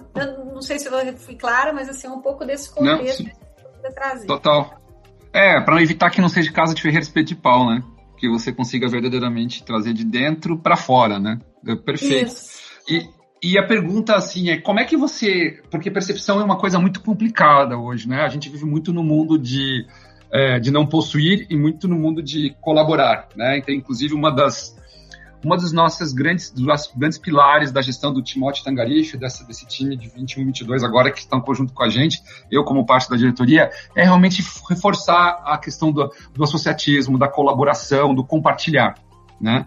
não 0.52 0.62
sei 0.62 0.78
se 0.78 0.88
eu 0.88 1.16
fui 1.16 1.34
clara, 1.34 1.72
mas 1.72 1.88
assim, 1.88 2.08
um 2.08 2.20
pouco 2.20 2.44
desse 2.44 2.72
contexto 2.72 3.24
não, 3.24 3.30
que 3.30 3.86
eu 3.86 3.94
trazer. 3.94 4.26
Total. 4.26 4.80
É, 5.32 5.60
para 5.60 5.80
evitar 5.80 6.10
que 6.10 6.20
não 6.20 6.28
seja 6.28 6.52
casa 6.52 6.74
de 6.74 6.82
Ferreira 6.82 7.04
Espeto 7.04 7.28
de 7.28 7.36
Pau, 7.36 7.66
né? 7.66 7.82
Que 8.20 8.28
você 8.28 8.52
consiga 8.52 8.86
verdadeiramente 8.86 9.64
trazer 9.64 9.94
de 9.94 10.04
dentro 10.04 10.58
para 10.58 10.76
fora, 10.76 11.18
né? 11.18 11.40
É 11.66 11.74
perfeito. 11.74 12.34
E, 12.86 13.08
e 13.42 13.58
a 13.58 13.66
pergunta 13.66 14.14
assim 14.14 14.50
é 14.50 14.58
como 14.60 14.78
é 14.78 14.84
que 14.84 14.96
você, 14.96 15.62
porque 15.70 15.90
percepção 15.90 16.38
é 16.38 16.44
uma 16.44 16.58
coisa 16.58 16.78
muito 16.78 17.00
complicada 17.00 17.78
hoje, 17.78 18.06
né? 18.06 18.20
A 18.22 18.28
gente 18.28 18.50
vive 18.50 18.66
muito 18.66 18.92
no 18.92 19.02
mundo 19.02 19.38
de 19.38 19.86
é, 20.30 20.60
de 20.60 20.70
não 20.70 20.86
possuir 20.86 21.46
e 21.50 21.56
muito 21.56 21.88
no 21.88 21.96
mundo 21.96 22.22
de 22.22 22.54
colaborar, 22.60 23.28
né? 23.34 23.58
Então, 23.58 23.74
inclusive 23.74 24.14
uma 24.14 24.30
das 24.30 24.76
uma 25.44 25.56
dos 25.56 25.72
nossos 25.72 26.12
grandes, 26.12 26.50
dos 26.50 26.66
grandes 26.94 27.18
pilares 27.18 27.72
da 27.72 27.80
gestão 27.80 28.12
do 28.12 28.22
Timóteo 28.22 28.64
Tangarife, 28.64 29.16
dessa, 29.16 29.44
desse 29.44 29.66
time 29.66 29.96
de 29.96 30.08
21 30.08 30.44
22 30.46 30.84
agora 30.84 31.10
que 31.10 31.18
estão 31.18 31.40
conjunto 31.40 31.72
com 31.72 31.82
a 31.82 31.88
gente, 31.88 32.22
eu 32.50 32.64
como 32.64 32.84
parte 32.84 33.08
da 33.08 33.16
diretoria, 33.16 33.70
é 33.94 34.04
realmente 34.04 34.42
reforçar 34.68 35.42
a 35.44 35.56
questão 35.58 35.90
do, 35.90 36.10
do 36.34 36.44
associatismo, 36.44 37.18
da 37.18 37.28
colaboração, 37.28 38.14
do 38.14 38.24
compartilhar, 38.24 38.94
né? 39.40 39.66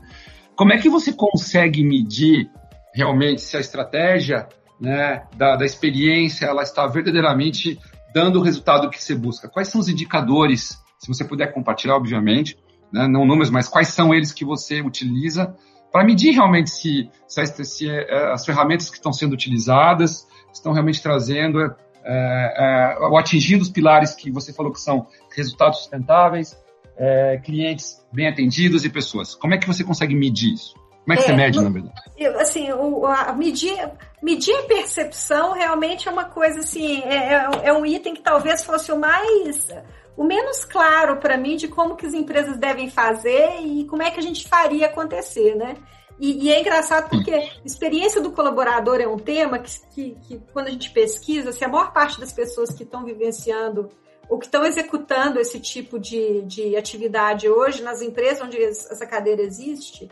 Como 0.55 0.71
é 0.71 0.77
que 0.77 0.89
você 0.89 1.11
consegue 1.11 1.83
medir 1.83 2.49
realmente 2.93 3.41
se 3.41 3.57
a 3.57 3.59
estratégia 3.59 4.47
né, 4.79 5.23
da, 5.35 5.55
da 5.55 5.65
experiência 5.65 6.45
ela 6.45 6.61
está 6.61 6.85
verdadeiramente 6.85 7.79
dando 8.13 8.39
o 8.39 8.43
resultado 8.43 8.89
que 8.91 9.03
você 9.03 9.15
busca? 9.15 9.49
Quais 9.49 9.69
são 9.69 9.81
os 9.81 9.89
indicadores, 9.89 10.77
se 10.99 11.07
você 11.07 11.25
puder 11.25 11.51
compartilhar, 11.51 11.95
obviamente, 11.95 12.55
né? 12.93 13.07
não 13.07 13.25
números, 13.25 13.49
mas 13.49 13.67
quais 13.67 13.87
são 13.89 14.13
eles 14.13 14.31
que 14.31 14.45
você 14.45 14.79
utiliza 14.81 15.55
para 15.91 16.03
medir 16.03 16.31
realmente 16.31 16.69
se, 16.69 17.09
se, 17.27 17.65
se 17.65 17.89
é, 17.89 18.31
as 18.31 18.45
ferramentas 18.45 18.89
que 18.89 18.95
estão 18.95 19.11
sendo 19.11 19.33
utilizadas 19.33 20.27
estão 20.53 20.71
realmente 20.71 21.01
trazendo 21.01 21.59
é, 21.59 21.73
é, 22.05 22.97
ou 23.05 23.17
atingindo 23.17 23.63
os 23.63 23.69
pilares 23.69 24.13
que 24.13 24.31
você 24.31 24.53
falou 24.53 24.71
que 24.71 24.79
são 24.79 25.07
resultados 25.35 25.79
sustentáveis, 25.79 26.57
é, 26.97 27.39
clientes 27.43 28.05
bem 28.11 28.27
atendidos 28.27 28.85
e 28.85 28.89
pessoas. 28.89 29.33
Como 29.33 29.53
é 29.53 29.57
que 29.57 29.67
você 29.67 29.83
consegue 29.83 30.15
medir 30.15 30.53
isso? 30.53 30.75
Como 31.03 31.13
é 31.13 31.15
que 31.17 31.23
é, 31.23 31.25
você 31.25 31.33
mede, 31.33 31.57
no, 31.57 31.63
na 31.63 31.69
verdade? 31.69 32.01
Assim, 32.39 32.71
o, 32.71 33.05
a 33.05 33.33
medir, 33.33 33.77
medir 34.21 34.55
percepção 34.67 35.53
realmente 35.53 36.07
é 36.07 36.11
uma 36.11 36.25
coisa 36.25 36.59
assim, 36.59 37.01
é, 37.01 37.33
é, 37.33 37.49
é 37.63 37.73
um 37.73 37.85
item 37.85 38.13
que 38.13 38.21
talvez 38.21 38.63
fosse 38.63 38.91
o 38.91 38.99
mais 38.99 39.67
o 40.15 40.23
menos 40.23 40.63
claro 40.63 41.17
para 41.17 41.37
mim 41.37 41.55
de 41.55 41.67
como 41.67 41.95
que 41.95 42.05
as 42.05 42.13
empresas 42.13 42.57
devem 42.57 42.89
fazer 42.89 43.59
e 43.61 43.85
como 43.85 44.03
é 44.03 44.11
que 44.11 44.19
a 44.19 44.23
gente 44.23 44.47
faria 44.47 44.87
acontecer, 44.87 45.55
né? 45.55 45.75
E, 46.19 46.45
e 46.45 46.51
é 46.51 46.59
engraçado 46.59 47.09
porque 47.09 47.51
experiência 47.65 48.21
do 48.21 48.31
colaborador 48.31 49.01
é 49.01 49.07
um 49.07 49.17
tema 49.17 49.59
que, 49.59 49.79
que, 49.93 50.11
que, 50.21 50.41
quando 50.53 50.67
a 50.67 50.71
gente 50.71 50.91
pesquisa, 50.91 51.51
se 51.51 51.65
a 51.65 51.67
maior 51.67 51.91
parte 51.91 52.19
das 52.19 52.31
pessoas 52.31 52.71
que 52.71 52.83
estão 52.83 53.03
vivenciando 53.03 53.89
ou 54.29 54.37
que 54.37 54.45
estão 54.45 54.63
executando 54.63 55.39
esse 55.39 55.59
tipo 55.59 55.99
de, 55.99 56.43
de 56.43 56.77
atividade 56.77 57.49
hoje 57.49 57.81
nas 57.81 58.01
empresas 58.01 58.41
onde 58.41 58.61
essa 58.61 59.05
cadeira 59.05 59.41
existe, 59.41 60.09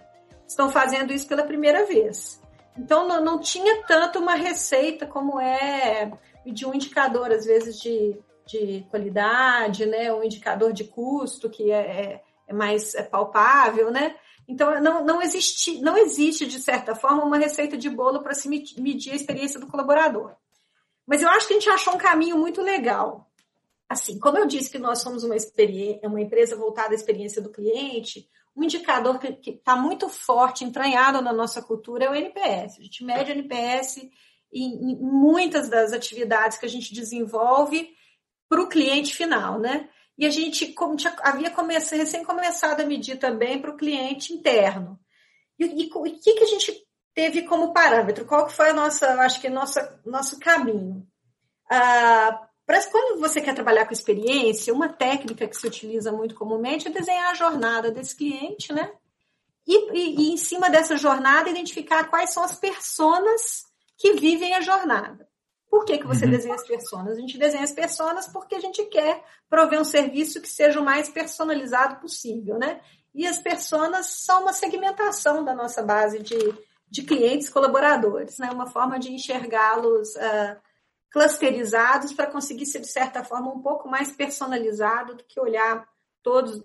estão 0.48 0.70
fazendo 0.70 1.14
isso 1.14 1.28
pela 1.28 1.44
primeira 1.44 1.86
vez. 1.86 2.42
Então, 2.78 3.08
não, 3.08 3.24
não 3.24 3.40
tinha 3.40 3.84
tanto 3.84 4.20
uma 4.20 4.36
receita 4.36 5.06
como 5.06 5.40
é 5.40 6.12
de 6.46 6.66
um 6.66 6.74
indicador, 6.74 7.32
às 7.32 7.46
vezes, 7.46 7.80
de, 7.80 8.18
de 8.46 8.86
qualidade, 8.90 9.86
né? 9.86 10.12
um 10.14 10.24
indicador 10.24 10.74
de 10.74 10.84
custo 10.84 11.50
que 11.50 11.72
é, 11.72 11.78
é, 11.78 12.24
é 12.48 12.54
mais 12.54 12.96
é 12.96 13.04
palpável, 13.04 13.92
né? 13.92 14.16
Então, 14.48 14.82
não, 14.82 15.06
não, 15.06 15.22
existe, 15.22 15.80
não 15.82 15.98
existe, 15.98 16.46
de 16.46 16.60
certa 16.60 16.94
forma, 16.94 17.24
uma 17.24 17.38
receita 17.38 17.78
de 17.78 17.90
bolo 17.90 18.22
para 18.22 18.34
se 18.34 18.50
medir 18.50 19.14
a 19.14 19.16
experiência 19.16 19.60
do 19.60 19.68
colaborador. 19.68 20.36
Mas 21.06 21.22
eu 21.22 21.30
acho 21.30 21.48
que 21.48 21.54
a 21.54 21.60
gente 21.60 21.70
achou 21.70 21.96
um 21.96 21.98
caminho 21.98 22.38
muito 22.38 22.62
legal. 22.62 23.30
Assim, 23.88 24.20
como 24.20 24.38
eu 24.38 24.46
disse 24.46 24.70
que 24.70 24.80
nós 24.80 25.00
somos 25.00 25.24
uma, 25.24 25.36
uma 26.04 26.22
empresa 26.22 26.56
voltada 26.56 26.92
à 26.92 26.96
experiência 26.96 27.42
do 27.42 27.50
cliente, 27.50 28.30
um 28.56 28.64
indicador 28.64 29.20
que 29.20 29.52
está 29.52 29.76
muito 29.76 30.10
forte, 30.10 30.66
entranhado 30.66 31.22
na 31.22 31.32
nossa 31.32 31.62
cultura, 31.62 32.06
é 32.06 32.10
o 32.10 32.16
NPS. 32.16 32.80
A 32.80 32.84
gente 32.84 33.04
mede 33.04 33.32
o 33.32 33.34
NPS 33.34 33.98
em, 34.52 34.92
em 34.92 34.96
muitas 34.98 35.70
das 35.70 35.94
atividades 35.94 36.58
que 36.58 36.66
a 36.66 36.70
gente 36.70 36.94
desenvolve 36.94 37.94
para 38.52 38.62
o 38.62 38.68
cliente 38.68 39.16
final, 39.16 39.60
né? 39.60 39.88
E 40.18 40.26
a 40.26 40.30
gente 40.30 40.76
havia 41.22 41.50
começado, 41.50 41.98
recém 41.98 42.22
começado 42.22 42.82
a 42.82 42.86
medir 42.86 43.18
também 43.18 43.62
para 43.62 43.72
o 43.72 43.78
cliente 43.78 44.34
interno. 44.34 45.00
E 45.58 45.90
o 45.96 46.04
que, 46.04 46.34
que 46.34 46.44
a 46.44 46.48
gente 46.48 46.86
teve 47.16 47.44
como 47.44 47.72
parâmetro? 47.72 48.26
Qual 48.26 48.46
que 48.46 48.54
foi 48.54 48.72
a 48.72 48.74
nossa, 48.74 49.08
acho 49.22 49.40
que 49.40 49.50
nossa, 49.50 50.02
nosso 50.06 50.38
caminho? 50.38 51.08
Ah, 51.70 52.46
para 52.66 52.84
quando 52.90 53.22
você 53.22 53.40
quer 53.40 53.56
trabalhar 53.56 53.86
com 53.86 53.94
experiência, 53.94 54.74
uma 54.74 54.90
técnica 54.90 55.48
que 55.48 55.56
se 55.56 55.66
utiliza 55.66 56.12
muito 56.12 56.36
comumente 56.36 56.90
é 56.90 56.92
desenhar 56.92 57.32
a 57.32 57.36
jornada 57.36 57.90
desse 57.90 58.18
cliente, 58.18 58.74
né? 58.74 58.92
E, 59.66 59.98
e, 59.98 60.24
e 60.24 60.34
em 60.34 60.38
cima 60.38 60.70
dessa 60.70 60.98
jornada, 60.98 61.50
identificar 61.50 62.10
quais 62.10 62.34
são 62.34 62.44
as 62.44 62.58
personas 62.58 63.64
que 63.98 64.12
vivem 64.16 64.56
a 64.56 64.60
jornada. 64.60 65.31
Por 65.72 65.86
que, 65.86 66.00
que 66.00 66.06
você 66.06 66.26
uhum. 66.26 66.32
desenha 66.32 66.54
as 66.54 66.68
personas? 66.68 67.18
A 67.18 67.22
gente 67.22 67.38
desenha 67.38 67.64
as 67.64 67.72
personas 67.72 68.28
porque 68.28 68.56
a 68.56 68.60
gente 68.60 68.84
quer 68.88 69.24
prover 69.50 69.80
um 69.80 69.86
serviço 69.86 70.42
que 70.42 70.50
seja 70.50 70.82
o 70.82 70.84
mais 70.84 71.08
personalizado 71.08 71.96
possível, 72.02 72.60
né? 72.60 72.82
E 73.16 73.26
as 73.26 73.40
personas 73.40 74.08
são 74.08 74.42
uma 74.42 74.52
segmentação 74.52 75.46
da 75.46 75.56
nossa 75.56 75.82
base 75.82 76.20
de, 76.20 76.38
de 76.90 77.04
clientes 77.04 77.48
colaboradores, 77.48 78.38
né? 78.38 78.52
Uma 78.52 78.68
forma 78.68 79.00
de 79.00 79.14
enxergá-los 79.14 80.14
uh, 80.18 80.60
clusterizados 81.10 82.12
para 82.12 82.30
conseguir 82.30 82.66
ser, 82.66 82.80
de 82.80 82.88
certa 82.88 83.24
forma, 83.24 83.50
um 83.50 83.62
pouco 83.62 83.88
mais 83.88 84.12
personalizado 84.12 85.16
do 85.16 85.24
que 85.24 85.40
olhar 85.40 85.88
todos 86.22 86.62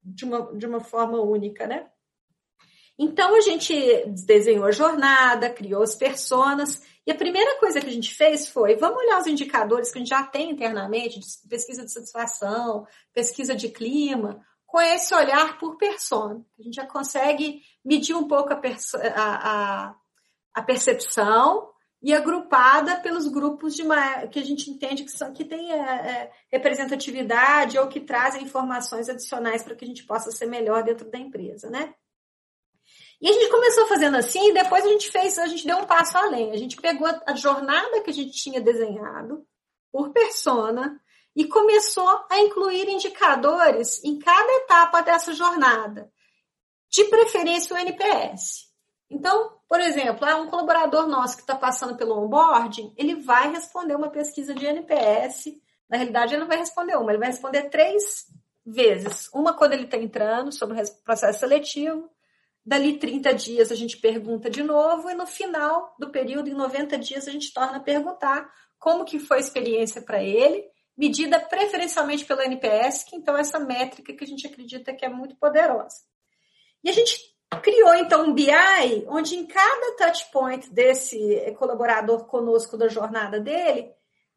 de 0.00 0.24
uma, 0.24 0.56
de 0.56 0.64
uma 0.64 0.80
forma 0.80 1.20
única, 1.20 1.66
né? 1.66 1.90
Então, 2.98 3.34
a 3.34 3.40
gente 3.40 3.74
desenhou 4.24 4.64
a 4.64 4.70
jornada, 4.70 5.50
criou 5.50 5.82
as 5.82 5.96
personas, 5.96 6.80
e 7.06 7.10
a 7.10 7.14
primeira 7.14 7.58
coisa 7.58 7.80
que 7.80 7.88
a 7.88 7.92
gente 7.92 8.14
fez 8.14 8.48
foi, 8.48 8.76
vamos 8.76 8.98
olhar 8.98 9.18
os 9.18 9.26
indicadores 9.26 9.90
que 9.90 9.98
a 9.98 10.00
gente 10.00 10.08
já 10.08 10.22
tem 10.22 10.50
internamente, 10.50 11.18
de 11.18 11.48
pesquisa 11.48 11.84
de 11.84 11.92
satisfação, 11.92 12.86
pesquisa 13.12 13.54
de 13.54 13.68
clima, 13.68 14.40
com 14.66 14.80
esse 14.80 15.14
olhar 15.14 15.58
por 15.58 15.76
persona. 15.76 16.44
A 16.58 16.62
gente 16.62 16.76
já 16.76 16.86
consegue 16.86 17.62
medir 17.84 18.14
um 18.14 18.26
pouco 18.26 18.52
a, 18.52 18.60
a, 19.14 19.86
a, 19.88 19.94
a 20.54 20.62
percepção, 20.62 21.74
e 22.04 22.12
agrupada 22.12 23.00
pelos 23.00 23.26
grupos 23.26 23.74
de 23.74 23.82
que 24.30 24.38
a 24.38 24.44
gente 24.44 24.70
entende 24.70 25.04
que 25.04 25.10
são 25.10 25.32
que 25.32 25.42
tem 25.42 25.72
é, 25.72 25.76
é, 25.76 26.32
representatividade 26.52 27.78
ou 27.78 27.88
que 27.88 27.98
trazem 27.98 28.42
informações 28.42 29.08
adicionais 29.08 29.62
para 29.62 29.74
que 29.74 29.86
a 29.86 29.88
gente 29.88 30.04
possa 30.04 30.30
ser 30.30 30.44
melhor 30.44 30.82
dentro 30.82 31.10
da 31.10 31.18
empresa, 31.18 31.70
né? 31.70 31.94
E 33.20 33.28
a 33.28 33.32
gente 33.32 33.50
começou 33.50 33.86
fazendo 33.86 34.16
assim, 34.16 34.50
e 34.50 34.54
depois 34.54 34.84
a 34.84 34.88
gente 34.88 35.10
fez, 35.10 35.38
a 35.38 35.46
gente 35.46 35.66
deu 35.66 35.78
um 35.78 35.86
passo 35.86 36.16
além. 36.18 36.50
A 36.52 36.56
gente 36.56 36.76
pegou 36.76 37.08
a 37.26 37.34
jornada 37.34 38.00
que 38.02 38.10
a 38.10 38.14
gente 38.14 38.32
tinha 38.32 38.60
desenhado 38.60 39.46
por 39.92 40.10
persona 40.10 41.00
e 41.36 41.46
começou 41.46 42.24
a 42.30 42.38
incluir 42.40 42.88
indicadores 42.88 44.02
em 44.04 44.18
cada 44.18 44.52
etapa 44.58 45.02
dessa 45.02 45.32
jornada, 45.32 46.10
de 46.90 47.04
preferência 47.04 47.74
o 47.74 47.78
NPS. 47.78 48.72
Então, 49.10 49.58
por 49.68 49.80
exemplo, 49.80 50.26
é 50.26 50.34
um 50.34 50.48
colaborador 50.48 51.06
nosso 51.06 51.36
que 51.36 51.42
está 51.42 51.56
passando 51.56 51.96
pelo 51.96 52.18
onboarding, 52.18 52.92
ele 52.96 53.16
vai 53.16 53.50
responder 53.50 53.94
uma 53.94 54.10
pesquisa 54.10 54.54
de 54.54 54.66
NPS. 54.66 55.46
Na 55.88 55.96
realidade, 55.96 56.34
ele 56.34 56.40
não 56.40 56.48
vai 56.48 56.58
responder 56.58 56.96
uma, 56.96 57.10
ele 57.10 57.18
vai 57.18 57.28
responder 57.28 57.68
três 57.70 58.26
vezes. 58.64 59.28
Uma 59.32 59.52
quando 59.52 59.72
ele 59.72 59.84
está 59.84 59.96
entrando, 59.96 60.52
sobre 60.52 60.80
o 60.80 61.02
processo 61.04 61.40
seletivo. 61.40 62.10
Dali 62.64 62.98
30 62.98 63.34
dias 63.34 63.70
a 63.70 63.74
gente 63.74 63.98
pergunta 63.98 64.48
de 64.48 64.62
novo 64.62 65.10
e 65.10 65.14
no 65.14 65.26
final 65.26 65.94
do 65.98 66.10
período, 66.10 66.48
em 66.48 66.54
90 66.54 66.98
dias, 66.98 67.28
a 67.28 67.30
gente 67.30 67.52
torna 67.52 67.76
a 67.76 67.80
perguntar 67.80 68.50
como 68.78 69.04
que 69.04 69.18
foi 69.18 69.38
a 69.38 69.40
experiência 69.40 70.00
para 70.00 70.22
ele, 70.22 70.64
medida 70.96 71.38
preferencialmente 71.40 72.24
pelo 72.24 72.40
NPS, 72.40 73.04
que 73.04 73.16
então 73.16 73.36
é 73.36 73.40
essa 73.40 73.58
métrica 73.58 74.14
que 74.14 74.24
a 74.24 74.26
gente 74.26 74.46
acredita 74.46 74.94
que 74.94 75.04
é 75.04 75.08
muito 75.08 75.36
poderosa. 75.36 75.96
E 76.82 76.88
a 76.88 76.92
gente 76.92 77.18
criou 77.62 77.94
então 77.94 78.24
um 78.24 78.34
BI, 78.34 79.04
onde 79.08 79.36
em 79.36 79.46
cada 79.46 79.96
touch 79.96 80.30
point 80.32 80.70
desse 80.70 81.54
colaborador 81.58 82.26
conosco 82.26 82.76
da 82.76 82.88
jornada 82.88 83.40
dele, 83.40 83.90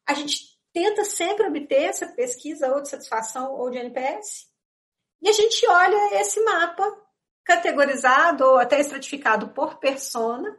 a 0.06 0.14
gente 0.14 0.58
tenta 0.72 1.04
sempre 1.04 1.46
obter 1.46 1.84
essa 1.84 2.06
pesquisa 2.08 2.74
ou 2.74 2.82
de 2.82 2.88
satisfação 2.88 3.54
ou 3.54 3.70
de 3.70 3.78
NPS. 3.78 4.46
E 5.20 5.28
a 5.28 5.32
gente 5.32 5.66
olha 5.66 6.20
esse 6.20 6.42
mapa 6.44 7.07
categorizado 7.48 8.44
ou 8.44 8.58
até 8.58 8.78
estratificado 8.78 9.48
por 9.48 9.78
persona 9.78 10.54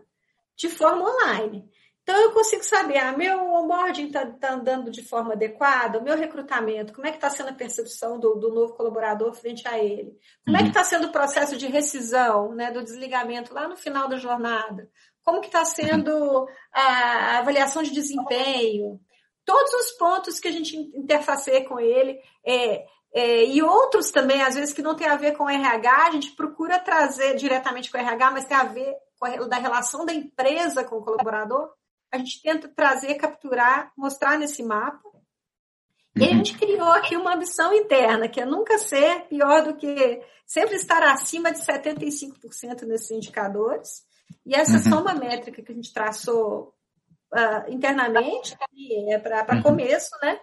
de 0.58 0.68
forma 0.68 1.08
online. 1.08 1.70
Então, 2.02 2.20
eu 2.20 2.32
consigo 2.32 2.64
saber, 2.64 2.98
ah, 2.98 3.16
meu 3.16 3.40
onboarding 3.54 4.08
está 4.08 4.26
tá 4.26 4.54
andando 4.54 4.90
de 4.90 5.04
forma 5.04 5.34
adequada, 5.34 6.00
o 6.00 6.04
meu 6.04 6.18
recrutamento, 6.18 6.92
como 6.92 7.06
é 7.06 7.12
que 7.12 7.18
está 7.18 7.30
sendo 7.30 7.50
a 7.50 7.54
percepção 7.54 8.20
do, 8.20 8.34
do, 8.34 8.52
novo 8.52 8.74
colaborador 8.74 9.32
frente 9.36 9.68
a 9.68 9.78
ele? 9.78 10.18
Como 10.44 10.58
uhum. 10.58 10.62
é 10.62 10.64
que 10.64 10.70
está 10.70 10.84
sendo 10.84 11.08
o 11.08 11.12
processo 11.12 11.56
de 11.56 11.68
rescisão, 11.68 12.56
né, 12.56 12.72
do 12.72 12.84
desligamento 12.84 13.54
lá 13.54 13.68
no 13.68 13.78
final 13.78 14.10
da 14.10 14.18
jornada? 14.18 14.90
Como 15.24 15.42
que 15.42 15.48
está 15.48 15.64
sendo 15.64 16.48
a, 16.74 16.82
a 16.82 17.38
avaliação 17.38 17.84
de 17.84 17.92
desempenho? 17.92 19.00
Todos 19.46 19.72
os 19.74 19.92
pontos 19.92 20.40
que 20.40 20.48
a 20.48 20.52
gente 20.52 20.76
interfaceia 20.76 21.64
com 21.68 21.80
ele, 21.80 22.20
é, 22.44 22.88
é, 23.14 23.46
e 23.46 23.62
outros 23.62 24.12
também, 24.12 24.42
às 24.42 24.56
vezes, 24.56 24.74
que 24.74 24.82
não 24.82 24.96
tem 24.96 25.08
a 25.08 25.16
ver 25.16 25.36
com 25.36 25.46
o 25.46 25.50
RH, 25.50 26.08
a 26.08 26.12
gente 26.12 26.32
procura 26.32 26.80
trazer 26.80 27.36
diretamente 27.36 27.92
com 27.92 27.98
o 27.98 28.02
RH, 28.02 28.32
mas 28.32 28.46
tem 28.46 28.58
a 28.58 28.64
ver 28.64 28.94
com 29.20 29.26
a 29.26 29.48
da 29.48 29.58
relação 29.58 30.06
da 30.06 30.14
empresa 30.14 30.84
com 30.84 30.98
o 30.98 31.04
colaborador 31.04 31.70
a 32.12 32.18
gente 32.18 32.42
tenta 32.42 32.68
trazer, 32.68 33.16
capturar, 33.16 33.92
mostrar 33.96 34.38
nesse 34.38 34.64
mapa. 34.64 35.10
E 36.16 36.24
a 36.24 36.28
uhum. 36.28 36.38
gente 36.38 36.58
criou 36.58 36.90
aqui 36.92 37.16
uma 37.16 37.36
ambição 37.36 37.74
interna, 37.74 38.28
que 38.28 38.42
é 38.42 38.46
nunca 38.46 38.78
ser 38.78 39.28
pior 39.28 39.64
do 39.64 39.76
que 39.76 40.22
sempre 40.46 40.76
estar 40.76 41.04
acima 41.04 41.52
de 41.52 41.60
75% 41.60 42.84
nesses 42.84 43.12
indicadores. 43.12 44.04
E 44.46 44.56
essa 44.56 44.78
uhum. 44.78 44.84
só 44.84 45.02
uma 45.02 45.14
métrica 45.14 45.62
que 45.62 45.72
a 45.72 45.76
gente 45.76 45.94
traçou 45.94 46.74
uh, 47.32 47.72
internamente, 47.72 48.58
é 49.08 49.20
para 49.20 49.56
uhum. 49.56 49.62
começo, 49.62 50.10
né? 50.22 50.40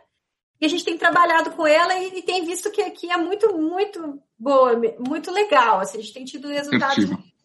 E 0.60 0.66
a 0.66 0.68
gente 0.68 0.84
tem 0.84 0.96
trabalhado 0.96 1.50
com 1.50 1.66
ela 1.66 1.94
e, 1.98 2.18
e, 2.18 2.22
tem 2.22 2.44
visto 2.44 2.70
que 2.70 2.80
aqui 2.80 3.10
é 3.10 3.16
muito, 3.16 3.56
muito 3.56 4.20
boa, 4.38 4.80
muito 4.98 5.30
legal. 5.30 5.80
Assim, 5.80 5.98
a 5.98 6.00
gente 6.00 6.14
tem 6.14 6.25
tido 6.25 6.48
resultados 6.48 7.04
muito 7.04 7.36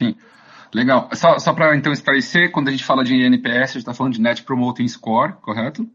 Sim. 0.00 0.16
Legal. 0.72 1.08
Só, 1.14 1.38
só 1.38 1.52
para 1.52 1.76
então 1.76 1.92
esclarecer, 1.92 2.52
quando 2.52 2.68
a 2.68 2.70
gente 2.70 2.84
fala 2.84 3.02
de 3.02 3.14
NPS, 3.14 3.54
a 3.56 3.66
gente 3.66 3.78
está 3.78 3.94
falando 3.94 4.12
de 4.12 4.20
Net 4.20 4.42
Promoting 4.44 4.86
Score, 4.86 5.32
correto? 5.40 5.88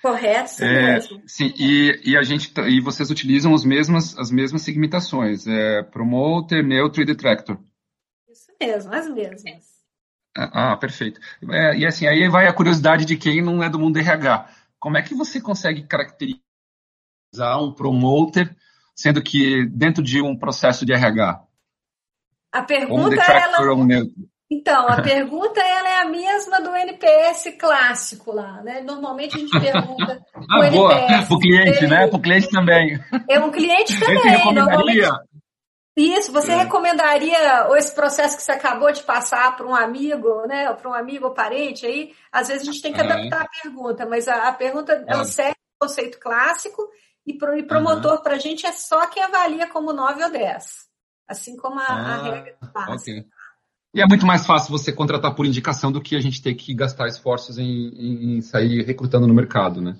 Correto, 0.00 0.50
sim, 0.50 0.64
é, 0.64 0.94
mesmo. 0.94 1.22
Sim, 1.26 1.52
e, 1.58 2.00
e, 2.04 2.16
a 2.16 2.22
gente, 2.22 2.52
e 2.68 2.80
vocês 2.80 3.10
utilizam 3.10 3.54
as 3.54 3.64
mesmas, 3.64 4.16
as 4.18 4.30
mesmas 4.30 4.62
segmentações, 4.62 5.46
é, 5.46 5.82
Promoter, 5.82 6.64
Neutro 6.64 7.02
e 7.02 7.04
Detractor. 7.04 7.58
mesmas, 8.58 8.94
as 8.94 9.14
mesmas. 9.14 9.80
Ah, 10.36 10.72
ah, 10.72 10.76
perfeito. 10.76 11.20
É, 11.50 11.76
e 11.76 11.86
assim, 11.86 12.06
aí 12.06 12.28
vai 12.28 12.46
a 12.46 12.52
curiosidade 12.52 13.04
de 13.04 13.16
quem 13.16 13.42
não 13.42 13.62
é 13.62 13.68
do 13.68 13.78
mundo 13.78 13.98
RH. 13.98 14.48
Como 14.80 14.96
é 14.96 15.02
que 15.02 15.14
você 15.14 15.40
consegue 15.40 15.86
caracterizar 15.86 16.40
um 17.62 17.72
promoter, 17.72 18.56
sendo 18.96 19.22
que 19.22 19.66
dentro 19.66 20.02
de 20.02 20.22
um 20.22 20.36
processo 20.36 20.86
de 20.86 20.94
RH? 20.94 21.44
A 22.50 22.62
pergunta 22.62 23.22
ela... 23.22 23.58
Então, 24.50 24.88
a 24.88 24.98
pergunta 25.02 25.60
ela 25.60 25.88
é 25.88 26.00
a 26.00 26.08
mesma 26.08 26.60
do 26.60 26.74
NPS 26.74 27.56
clássico 27.58 28.32
lá, 28.32 28.60
né? 28.62 28.80
Normalmente 28.80 29.36
a 29.36 29.38
gente 29.38 29.60
pergunta 29.60 30.20
ah, 30.34 30.58
o 30.58 30.70
boa. 30.70 30.92
NPS. 30.94 31.28
Para 31.28 31.36
o 31.36 31.38
cliente, 31.38 31.86
né? 31.86 32.06
Para 32.08 32.16
o 32.16 32.22
cliente 32.22 32.50
também. 32.50 32.98
É 33.28 33.38
um 33.38 33.50
cliente 33.50 33.94
também. 34.00 34.54
Normalmente, 34.54 35.08
isso, 35.96 36.32
você 36.32 36.52
é. 36.52 36.56
recomendaria 36.56 37.68
esse 37.76 37.94
processo 37.94 38.36
que 38.36 38.42
você 38.42 38.52
acabou 38.52 38.92
de 38.92 39.02
passar 39.02 39.56
para 39.56 39.66
um 39.66 39.74
amigo, 39.74 40.46
né? 40.46 40.72
Para 40.72 40.90
um 40.90 40.94
amigo 40.94 41.26
ou 41.26 41.34
parente 41.34 41.84
aí? 41.84 42.14
Às 42.30 42.48
vezes 42.48 42.62
a 42.62 42.72
gente 42.72 42.82
tem 42.82 42.92
que 42.92 43.00
adaptar 43.00 43.42
a 43.42 43.62
pergunta, 43.62 44.06
mas 44.06 44.28
a, 44.28 44.48
a 44.48 44.52
pergunta 44.52 45.04
ela 45.06 45.24
serve 45.24 45.56
o 45.80 45.86
conceito 45.86 46.18
clássico 46.20 46.88
e, 47.26 47.36
pro, 47.36 47.56
e 47.56 47.62
promotor 47.62 48.16
uhum. 48.16 48.22
para 48.22 48.36
a 48.36 48.38
gente 48.38 48.66
é 48.66 48.72
só 48.72 49.06
quem 49.06 49.22
avalia 49.22 49.66
como 49.68 49.92
9 49.92 50.24
ou 50.24 50.30
10. 50.30 50.88
Assim 51.28 51.56
como 51.56 51.78
a, 51.78 51.84
ah, 51.84 52.14
a 52.14 52.22
regra 52.22 52.56
básica. 52.72 53.20
Okay. 53.20 53.24
E 53.92 54.00
é 54.00 54.06
muito 54.06 54.24
mais 54.24 54.46
fácil 54.46 54.70
você 54.70 54.92
contratar 54.92 55.34
por 55.34 55.44
indicação 55.44 55.90
do 55.90 56.00
que 56.00 56.14
a 56.14 56.20
gente 56.20 56.40
ter 56.40 56.54
que 56.54 56.72
gastar 56.72 57.08
esforços 57.08 57.58
em, 57.58 57.64
em, 57.64 58.36
em 58.36 58.40
sair 58.40 58.84
recrutando 58.84 59.26
no 59.26 59.34
mercado, 59.34 59.80
né? 59.80 59.96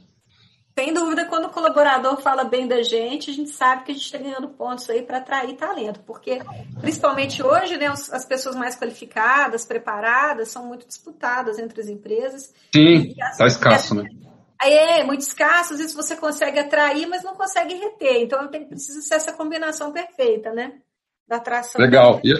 Sem 0.80 0.94
dúvida, 0.94 1.26
quando 1.26 1.44
o 1.44 1.50
colaborador 1.50 2.22
fala 2.22 2.42
bem 2.42 2.66
da 2.66 2.82
gente, 2.82 3.30
a 3.30 3.34
gente 3.34 3.50
sabe 3.50 3.84
que 3.84 3.90
a 3.90 3.94
gente 3.94 4.06
está 4.06 4.16
ganhando 4.16 4.48
pontos 4.48 4.88
aí 4.88 5.02
para 5.02 5.18
atrair 5.18 5.54
talento, 5.54 6.00
porque 6.06 6.38
principalmente 6.80 7.42
hoje, 7.42 7.76
né, 7.76 7.88
as 7.88 8.24
pessoas 8.24 8.56
mais 8.56 8.78
qualificadas, 8.78 9.66
preparadas, 9.66 10.48
são 10.48 10.64
muito 10.64 10.86
disputadas 10.86 11.58
entre 11.58 11.82
as 11.82 11.86
empresas. 11.86 12.54
Sim, 12.74 13.14
está 13.30 13.46
escasso, 13.46 13.94
né? 13.94 14.04
É, 14.62 15.04
muito 15.04 15.20
escasso, 15.20 15.74
às 15.74 15.80
vezes 15.80 15.94
você 15.94 16.16
consegue 16.16 16.58
atrair, 16.58 17.06
mas 17.06 17.22
não 17.22 17.34
consegue 17.34 17.74
reter. 17.74 18.22
Então 18.22 18.48
tem, 18.48 18.64
precisa 18.64 19.02
ser 19.02 19.16
essa 19.16 19.34
combinação 19.34 19.92
perfeita, 19.92 20.50
né? 20.50 20.78
Da 21.28 21.36
atração. 21.36 21.78
Legal, 21.78 22.22
e, 22.24 22.32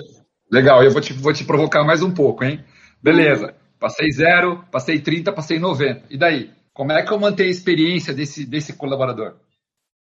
legal, 0.50 0.82
eu 0.82 0.90
vou 0.90 1.02
te, 1.02 1.12
vou 1.12 1.35
te 1.35 1.44
provocar 1.44 1.85
mais 1.85 2.02
um 2.02 2.14
pouco, 2.14 2.42
hein? 2.42 2.64
Beleza, 3.02 3.54
passei 3.78 4.11
zero, 4.11 4.64
passei 4.73 4.99
30, 4.99 5.30
passei 5.30 5.59
90. 5.59 6.06
E 6.09 6.16
daí? 6.16 6.59
Como 6.80 6.92
é 6.92 7.04
que 7.04 7.12
eu 7.12 7.20
mantenho 7.20 7.50
a 7.50 7.52
experiência 7.52 8.14
desse, 8.14 8.46
desse 8.46 8.72
colaborador? 8.72 9.37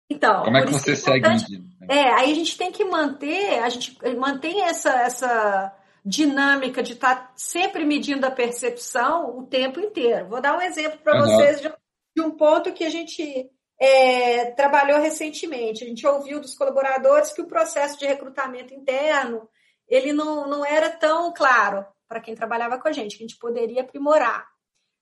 Então, 0.10 0.42
como 0.42 0.56
é 0.56 0.66
que 0.66 0.72
você 0.72 0.94
é 0.94 0.96
segue 0.96 1.28
medindo? 1.28 1.68
É, 1.90 2.14
aí 2.14 2.32
a 2.32 2.34
gente 2.34 2.58
tem 2.58 2.72
que 2.72 2.86
manter, 2.86 3.60
a 3.60 3.68
gente 3.68 3.98
mantém 4.16 4.62
essa, 4.62 4.90
essa 5.02 5.78
dinâmica 6.06 6.82
de 6.82 6.94
estar 6.94 7.14
tá 7.14 7.34
sempre 7.36 7.84
medindo 7.84 8.26
a 8.26 8.32
percepção 8.32 9.38
o 9.38 9.46
tempo 9.46 9.82
inteiro. 9.82 10.30
Vou 10.30 10.40
dar 10.40 10.58
um 10.58 10.62
exemplo 10.62 10.98
para 11.00 11.20
uhum. 11.20 11.26
vocês 11.26 11.60
de, 11.60 11.70
de, 12.16 12.22
um 12.22 12.32
ponto 12.32 12.72
que 12.72 12.86
a 12.86 12.90
gente 12.90 13.50
é, 13.78 14.46
trabalhou 14.52 15.02
recentemente. 15.02 15.84
A 15.84 15.88
gente 15.88 16.08
ouviu 16.08 16.40
dos 16.40 16.56
colaboradores 16.56 17.34
que 17.34 17.42
o 17.42 17.48
processo 17.48 18.00
de 18.00 18.06
recrutamento 18.06 18.74
interno 18.74 19.46
ele 19.90 20.14
não, 20.14 20.48
não 20.48 20.66
era 20.66 20.90
tão 20.90 21.34
claro 21.34 21.86
para 22.08 22.22
quem 22.22 22.34
trabalhava 22.34 22.80
com 22.80 22.88
a 22.88 22.94
gente, 22.94 23.18
que 23.18 23.26
a 23.26 23.28
gente 23.28 23.38
poderia 23.38 23.82
aprimorar. 23.82 24.51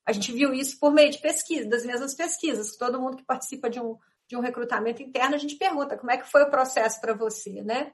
A 0.10 0.12
gente 0.12 0.32
viu 0.32 0.52
isso 0.52 0.80
por 0.80 0.92
meio 0.92 1.12
de 1.12 1.20
pesquisa, 1.20 1.70
das 1.70 1.86
mesmas 1.86 2.16
pesquisas. 2.16 2.76
Todo 2.76 3.00
mundo 3.00 3.18
que 3.18 3.24
participa 3.24 3.70
de 3.70 3.80
um, 3.80 3.96
de 4.28 4.36
um 4.36 4.40
recrutamento 4.40 5.04
interno, 5.04 5.36
a 5.36 5.38
gente 5.38 5.56
pergunta 5.56 5.96
como 5.96 6.10
é 6.10 6.18
que 6.18 6.28
foi 6.28 6.42
o 6.42 6.50
processo 6.50 7.00
para 7.00 7.14
você, 7.14 7.62
né? 7.62 7.94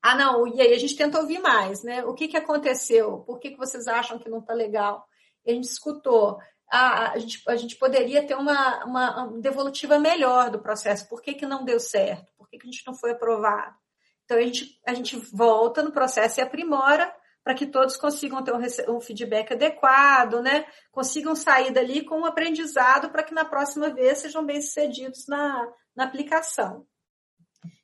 Ah, 0.00 0.16
não, 0.16 0.48
e 0.48 0.58
aí 0.62 0.72
a 0.72 0.78
gente 0.78 0.96
tenta 0.96 1.20
ouvir 1.20 1.38
mais, 1.38 1.82
né? 1.82 2.02
O 2.06 2.14
que, 2.14 2.28
que 2.28 2.36
aconteceu? 2.38 3.18
Por 3.26 3.38
que, 3.38 3.50
que 3.50 3.58
vocês 3.58 3.86
acham 3.86 4.18
que 4.18 4.30
não 4.30 4.38
está 4.38 4.54
legal? 4.54 5.06
A 5.46 5.50
gente 5.50 5.64
escutou. 5.64 6.38
Ah, 6.72 7.12
a, 7.12 7.18
gente, 7.18 7.42
a 7.46 7.56
gente 7.56 7.76
poderia 7.76 8.26
ter 8.26 8.34
uma, 8.34 8.82
uma 8.86 9.38
devolutiva 9.38 9.98
melhor 9.98 10.48
do 10.48 10.62
processo. 10.62 11.06
Por 11.10 11.20
que, 11.20 11.34
que 11.34 11.44
não 11.44 11.62
deu 11.62 11.78
certo? 11.78 12.32
Por 12.38 12.48
que, 12.48 12.56
que 12.56 12.66
a 12.66 12.70
gente 12.70 12.86
não 12.86 12.94
foi 12.94 13.10
aprovado? 13.10 13.76
Então, 14.24 14.38
a 14.38 14.40
gente, 14.40 14.80
a 14.86 14.94
gente 14.94 15.14
volta 15.30 15.82
no 15.82 15.92
processo 15.92 16.40
e 16.40 16.42
aprimora 16.42 17.14
para 17.44 17.54
que 17.54 17.66
todos 17.66 17.96
consigam 17.96 18.42
ter 18.42 18.52
um, 18.88 19.00
feedback 19.00 19.52
adequado, 19.52 20.40
né? 20.40 20.64
Consigam 20.90 21.34
sair 21.34 21.72
dali 21.72 22.04
com 22.04 22.20
um 22.20 22.24
aprendizado 22.24 23.10
para 23.10 23.22
que 23.22 23.34
na 23.34 23.44
próxima 23.44 23.90
vez 23.90 24.18
sejam 24.18 24.44
bem-sucedidos 24.44 25.26
na, 25.26 25.66
na 25.94 26.04
aplicação. 26.04 26.86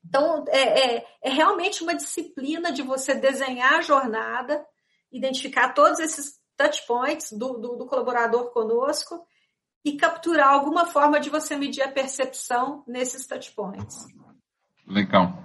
Então, 0.04 0.44
é, 0.48 0.96
é, 0.96 1.06
é, 1.22 1.30
realmente 1.30 1.82
uma 1.82 1.94
disciplina 1.94 2.72
de 2.72 2.82
você 2.82 3.14
desenhar 3.14 3.74
a 3.74 3.82
jornada, 3.82 4.64
identificar 5.12 5.74
todos 5.74 5.98
esses 5.98 6.38
touch 6.56 6.86
points 6.86 7.32
do, 7.32 7.58
do, 7.58 7.76
do 7.76 7.86
colaborador 7.86 8.52
conosco 8.52 9.22
e 9.84 9.96
capturar 9.96 10.48
alguma 10.48 10.86
forma 10.86 11.20
de 11.20 11.30
você 11.30 11.56
medir 11.56 11.82
a 11.82 11.90
percepção 11.90 12.82
nesses 12.86 13.26
touch 13.26 13.52
points. 13.52 14.06
Legal. 14.86 15.44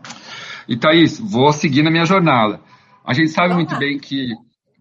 E 0.67 0.79
Thaís, 0.79 1.19
vou 1.19 1.51
seguir 1.51 1.83
na 1.83 1.91
minha 1.91 2.05
jornada. 2.05 2.61
A 3.05 3.13
gente 3.13 3.29
sabe 3.29 3.53
muito 3.53 3.77
bem 3.77 3.97
que, 3.97 4.33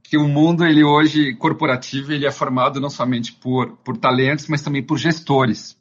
que 0.03 0.17
o 0.17 0.29
mundo, 0.29 0.65
ele 0.65 0.85
hoje, 0.85 1.35
corporativo, 1.35 2.13
ele 2.13 2.27
é 2.27 2.31
formado 2.31 2.81
não 2.81 2.89
somente 2.89 3.33
por, 3.33 3.77
por 3.79 3.97
talentos, 3.97 4.47
mas 4.47 4.63
também 4.63 4.83
por 4.83 4.99
gestores. 4.99 5.77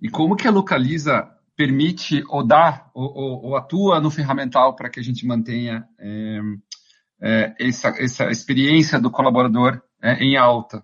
E 0.00 0.08
como 0.08 0.36
que 0.36 0.48
a 0.48 0.50
Localiza 0.50 1.28
permite 1.56 2.22
ou 2.28 2.46
dá 2.46 2.86
ou, 2.94 3.12
ou, 3.14 3.44
ou 3.46 3.56
atua 3.56 4.00
no 4.00 4.10
ferramental 4.10 4.76
para 4.76 4.90
que 4.90 5.00
a 5.00 5.02
gente 5.02 5.26
mantenha 5.26 5.84
é, 5.98 6.40
é, 7.22 7.54
essa, 7.58 7.88
essa 7.98 8.30
experiência 8.30 8.98
do 9.00 9.10
colaborador 9.10 9.80
é, 10.02 10.22
em 10.22 10.36
alta? 10.36 10.82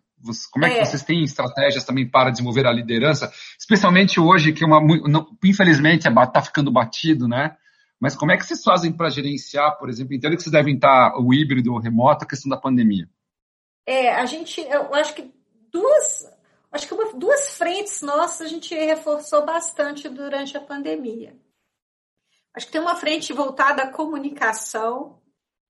Como 0.53 0.65
é 0.65 0.71
que 0.71 0.79
é. 0.79 0.85
vocês 0.85 1.03
têm 1.03 1.25
estratégias 1.25 1.85
também 1.85 2.09
para 2.09 2.31
desenvolver 2.31 2.67
a 2.67 2.73
liderança? 2.73 3.31
Especialmente 3.59 4.21
hoje, 4.21 4.53
que 4.53 4.65
uma, 4.65 4.81
não, 5.09 5.27
infelizmente 5.43 6.09
está 6.09 6.41
ficando 6.41 6.71
batido, 6.71 7.27
né? 7.27 7.57
Mas 8.03 8.17
como 8.17 8.33
é 8.33 8.37
que 8.37 8.45
vocês 8.45 8.65
fazem 8.65 8.93
para 8.93 9.11
gerenciar, 9.11 9.79
por 9.79 9.89
exemplo, 9.89 10.13
entendo 10.13 10.35
que 10.37 10.43
vocês 10.43 10.51
devem 10.51 10.75
estar 10.75 11.17
o 11.21 11.33
híbrido, 11.33 11.73
o 11.73 11.79
remoto, 11.79 12.25
a 12.25 12.29
questão 12.29 12.51
da 12.51 12.57
pandemia? 12.57 13.09
É, 13.87 14.13
a 14.13 14.27
gente, 14.27 14.61
eu 14.61 14.93
acho 14.93 15.15
que 15.15 15.33
duas, 15.71 16.29
acho 16.73 16.89
que 16.89 16.95
uma, 16.95 17.13
duas 17.13 17.57
frentes 17.57 18.03
nossas 18.03 18.49
a 18.49 18.51
gente 18.51 18.75
reforçou 18.75 19.47
bastante 19.47 20.09
durante 20.09 20.57
a 20.57 20.61
pandemia. 20.61 21.37
Acho 22.53 22.67
que 22.67 22.73
tem 22.73 22.81
uma 22.81 22.97
frente 22.97 23.33
voltada 23.33 23.85
à 23.85 23.93
comunicação, 23.93 25.23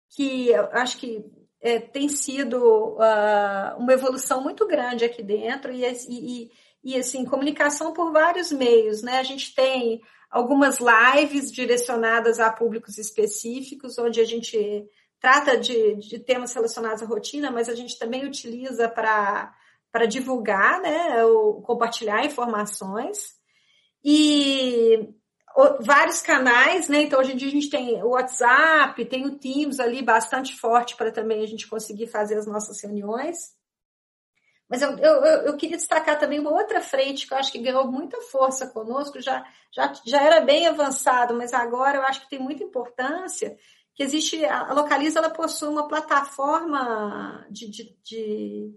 que 0.09 0.55
acho 0.55 0.97
que 0.97 1.23
é, 1.61 1.81
tem 1.81 2.09
sido 2.09 2.57
uh, 2.97 3.77
uma 3.77 3.93
evolução 3.93 4.43
muito 4.43 4.67
grande 4.67 5.05
aqui 5.05 5.23
dentro, 5.23 5.71
e, 5.71 5.85
e, 6.09 6.51
e, 6.83 6.97
assim, 6.97 7.27
comunicação 7.27 7.93
por 7.93 8.11
vários 8.11 8.51
meios, 8.51 9.03
né? 9.03 9.19
A 9.19 9.23
gente 9.23 9.55
tem 9.55 10.01
algumas 10.33 10.79
lives 10.81 11.53
direcionadas 11.53 12.41
a 12.41 12.51
públicos 12.51 12.97
específicos, 12.97 13.99
onde 13.99 14.19
a 14.19 14.25
gente 14.25 14.89
trata 15.21 15.59
de, 15.59 15.95
de 15.97 16.19
temas 16.19 16.55
relacionados 16.55 17.03
à 17.03 17.07
rotina, 17.07 17.51
mas 17.51 17.69
a 17.69 17.75
gente 17.75 17.99
também 17.99 18.25
utiliza 18.25 18.89
para 18.89 19.55
divulgar, 20.09 20.81
né, 20.81 21.23
ou 21.27 21.61
compartilhar 21.61 22.25
informações. 22.25 23.35
E 24.03 25.15
vários 25.81 26.23
canais, 26.23 26.89
né? 26.89 27.03
Então, 27.03 27.21
hoje 27.21 27.35
em 27.35 27.37
dia 27.37 27.49
a 27.49 27.53
gente 27.53 27.69
tem 27.69 28.03
o 28.03 28.09
WhatsApp, 28.09 29.05
tem 29.05 29.27
o 29.27 29.39
Teams 29.39 29.79
ali 29.79 30.03
bastante 30.03 30.59
forte 30.59 30.97
para 30.97 31.13
também 31.13 31.43
a 31.43 31.47
gente 31.47 31.69
conseguir 31.69 32.07
fazer 32.07 32.37
as 32.39 32.47
nossas 32.47 32.83
reuniões. 32.83 33.53
Mas 34.73 34.81
eu, 34.81 34.97
eu, 34.97 35.25
eu, 35.49 35.57
queria 35.59 35.77
destacar 35.77 36.19
também 36.19 36.41
uma 36.41 36.51
outra 36.51 36.81
frente 36.81 37.27
que 37.27 37.35
eu 37.35 37.37
acho 37.37 37.53
que 37.53 37.59
ganhou 37.59 37.87
muita 37.93 38.19
força 38.23 38.67
conosco, 38.69 39.21
já, 39.21 39.45
já, 39.71 39.93
já 40.07 40.23
era 40.23 40.41
bem 40.41 40.67
avançado, 40.67 41.35
mas 41.37 41.53
agora 41.53 41.99
eu 41.99 42.03
acho 42.05 42.23
que 42.23 42.31
tem 42.31 42.39
muita 42.39 42.65
importância, 42.65 43.55
que 43.95 44.03
existe, 44.03 44.43
a 44.47 44.73
Localiza 44.73 45.19
ela 45.19 45.29
possui 45.29 45.69
uma 45.69 45.87
plataforma 45.87 47.47
de, 47.51 47.69
de, 47.69 47.99
de, 48.03 48.75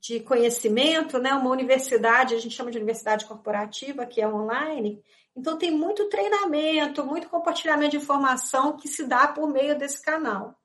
de 0.00 0.20
conhecimento, 0.20 1.18
né? 1.18 1.34
uma 1.34 1.50
universidade, 1.50 2.34
a 2.34 2.40
gente 2.40 2.56
chama 2.56 2.70
de 2.70 2.78
universidade 2.78 3.26
corporativa, 3.26 4.06
que 4.06 4.22
é 4.22 4.26
online, 4.26 5.02
então 5.36 5.58
tem 5.58 5.70
muito 5.70 6.08
treinamento, 6.08 7.04
muito 7.04 7.28
compartilhamento 7.28 7.90
de 7.90 7.96
informação 7.98 8.78
que 8.78 8.88
se 8.88 9.04
dá 9.04 9.28
por 9.28 9.46
meio 9.46 9.76
desse 9.76 10.02
canal 10.02 10.57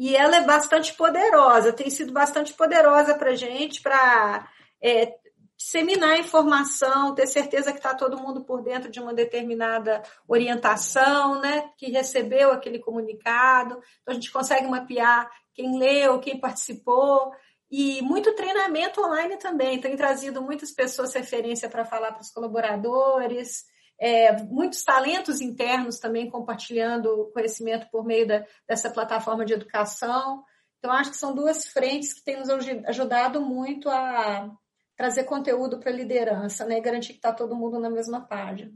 e 0.00 0.16
ela 0.16 0.36
é 0.36 0.40
bastante 0.46 0.94
poderosa, 0.94 1.74
tem 1.74 1.90
sido 1.90 2.10
bastante 2.10 2.54
poderosa 2.54 3.14
para 3.14 3.32
a 3.32 3.34
gente, 3.34 3.82
para 3.82 4.48
é, 4.80 5.14
disseminar 5.54 6.18
informação, 6.18 7.14
ter 7.14 7.26
certeza 7.26 7.70
que 7.70 7.76
está 7.76 7.94
todo 7.94 8.18
mundo 8.18 8.42
por 8.42 8.62
dentro 8.62 8.90
de 8.90 8.98
uma 8.98 9.12
determinada 9.12 10.02
orientação, 10.26 11.38
né? 11.42 11.70
Que 11.76 11.90
recebeu 11.90 12.50
aquele 12.50 12.78
comunicado. 12.78 13.74
Então 14.00 14.12
a 14.12 14.14
gente 14.14 14.32
consegue 14.32 14.66
mapear 14.66 15.30
quem 15.52 15.78
leu, 15.78 16.18
quem 16.18 16.40
participou. 16.40 17.30
E 17.70 18.00
muito 18.00 18.34
treinamento 18.34 19.02
online 19.02 19.36
também. 19.36 19.78
Tem 19.82 19.94
trazido 19.98 20.40
muitas 20.40 20.70
pessoas 20.70 21.12
referência 21.12 21.68
para 21.68 21.84
falar 21.84 22.12
para 22.12 22.22
os 22.22 22.30
colaboradores. 22.30 23.66
É, 24.00 24.42
muitos 24.44 24.82
talentos 24.82 25.42
internos 25.42 25.98
também 25.98 26.30
compartilhando 26.30 27.30
conhecimento 27.34 27.86
por 27.90 28.04
meio 28.04 28.26
da, 28.26 28.44
dessa 28.66 28.90
plataforma 28.90 29.44
de 29.44 29.52
educação. 29.52 30.42
Então, 30.78 30.90
acho 30.92 31.10
que 31.10 31.16
são 31.18 31.34
duas 31.34 31.66
frentes 31.66 32.14
que 32.14 32.24
têm 32.24 32.38
nos 32.38 32.48
ajudado 32.86 33.42
muito 33.42 33.90
a 33.90 34.50
trazer 34.96 35.24
conteúdo 35.24 35.78
para 35.78 35.90
a 35.90 35.94
liderança, 35.94 36.64
né? 36.64 36.80
Garantir 36.80 37.12
que 37.12 37.18
está 37.18 37.32
todo 37.32 37.54
mundo 37.54 37.78
na 37.78 37.90
mesma 37.90 38.20
página. 38.22 38.72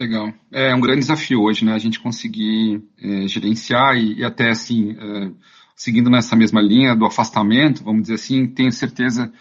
Legal. 0.00 0.32
É 0.52 0.74
um 0.74 0.80
grande 0.80 1.00
desafio 1.00 1.42
hoje, 1.42 1.64
né? 1.64 1.74
A 1.74 1.78
gente 1.78 2.00
conseguir 2.00 2.82
é, 2.98 3.26
gerenciar 3.26 3.96
e, 3.96 4.20
e, 4.20 4.24
até 4.24 4.50
assim, 4.50 4.92
é, 4.92 5.32
seguindo 5.74 6.08
nessa 6.08 6.36
mesma 6.36 6.62
linha 6.62 6.94
do 6.94 7.04
afastamento, 7.04 7.82
vamos 7.82 8.02
dizer 8.02 8.14
assim, 8.14 8.46
tenho 8.46 8.70
certeza 8.70 9.32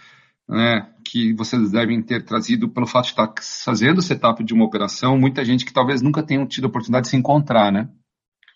né, 0.49 0.89
que 1.05 1.31
vocês 1.33 1.71
devem 1.71 2.01
ter 2.01 2.25
trazido 2.25 2.67
pelo 2.67 2.87
fato 2.87 3.05
de 3.05 3.11
estar 3.11 3.31
fazendo 3.63 3.99
o 3.99 4.01
setup 4.01 4.43
de 4.43 4.53
uma 4.53 4.65
operação, 4.65 5.17
muita 5.17 5.45
gente 5.45 5.63
que 5.63 5.71
talvez 5.71 6.01
nunca 6.01 6.23
tenha 6.23 6.43
tido 6.47 6.65
a 6.65 6.67
oportunidade 6.67 7.03
de 7.05 7.11
se 7.11 7.17
encontrar, 7.17 7.71
né? 7.71 7.87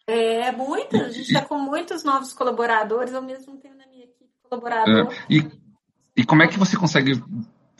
É, 0.08 0.52
muitas. 0.52 1.02
A 1.02 1.10
gente 1.12 1.28
está 1.28 1.42
com 1.42 1.58
muitos 1.60 2.04
novos 2.04 2.34
colaboradores, 2.34 3.14
eu 3.14 3.22
mesmo 3.22 3.58
tenho 3.58 3.78
na 3.78 3.86
minha 3.88 4.06
equipe 4.06 4.30
colaborador. 4.42 5.14
É, 5.14 5.18
e, 5.30 5.48
e 6.18 6.26
como 6.26 6.42
é 6.42 6.48
que 6.48 6.58
você 6.58 6.76
consegue 6.76 7.24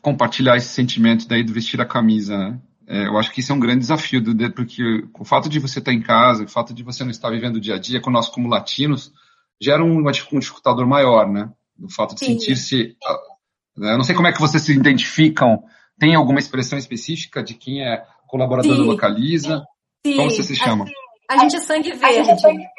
compartilhar 0.02 0.58
esse 0.58 0.70
sentimento 0.70 1.28
daí 1.28 1.44
do 1.44 1.52
vestir 1.52 1.82
a 1.82 1.86
camisa, 1.86 2.38
né? 2.38 2.62
É, 2.86 3.08
eu 3.08 3.18
acho 3.18 3.32
que 3.32 3.40
isso 3.40 3.52
é 3.52 3.56
um 3.56 3.60
grande 3.60 3.80
desafio, 3.80 4.22
porque 4.54 5.08
o 5.18 5.26
fato 5.26 5.50
de 5.50 5.58
você 5.58 5.80
estar 5.80 5.94
em 5.94 6.02
casa, 6.02 6.44
o 6.44 6.50
fato 6.50 6.74
de 6.74 6.84
você 6.84 7.04
não 7.04 7.12
estar 7.12 7.30
vivendo 7.30 7.56
o 7.56 7.62
dia 7.62 7.76
a 7.76 7.80
dia 7.80 8.02
com 8.02 8.12
nós 8.12 8.28
como 8.28 8.50
latinos, 8.50 9.12
gera 9.60 9.84
um, 9.84 10.08
um 10.08 10.12
dificultador 10.12 10.86
maior, 10.86 11.28
né? 11.28 11.50
O 11.82 11.90
fato 11.90 12.14
de 12.14 12.20
sentir-se. 12.20 12.96
Né? 13.78 13.94
Eu 13.94 13.98
não 13.98 14.04
sei 14.04 14.16
como 14.16 14.28
é 14.28 14.32
que 14.32 14.40
vocês 14.40 14.64
se 14.64 14.74
identificam. 14.74 15.64
Tem 16.00 16.16
alguma 16.16 16.40
expressão 16.40 16.78
específica 16.78 17.44
de 17.44 17.54
quem 17.54 17.84
é 17.84 18.04
colaborador 18.28 18.76
Sim. 18.76 18.82
do 18.82 18.88
Localiza? 18.88 19.64
Sim. 20.06 20.18
Como 20.18 20.30
você 20.32 20.44
se 20.44 20.56
chama? 20.56 20.86
A 21.30 21.38
gente 21.38 21.56
é 21.56 21.60
sangue 21.60 21.94
verde. 21.94 22.30
É 22.30 22.38
sangue 22.38 22.58
verde. 22.58 22.74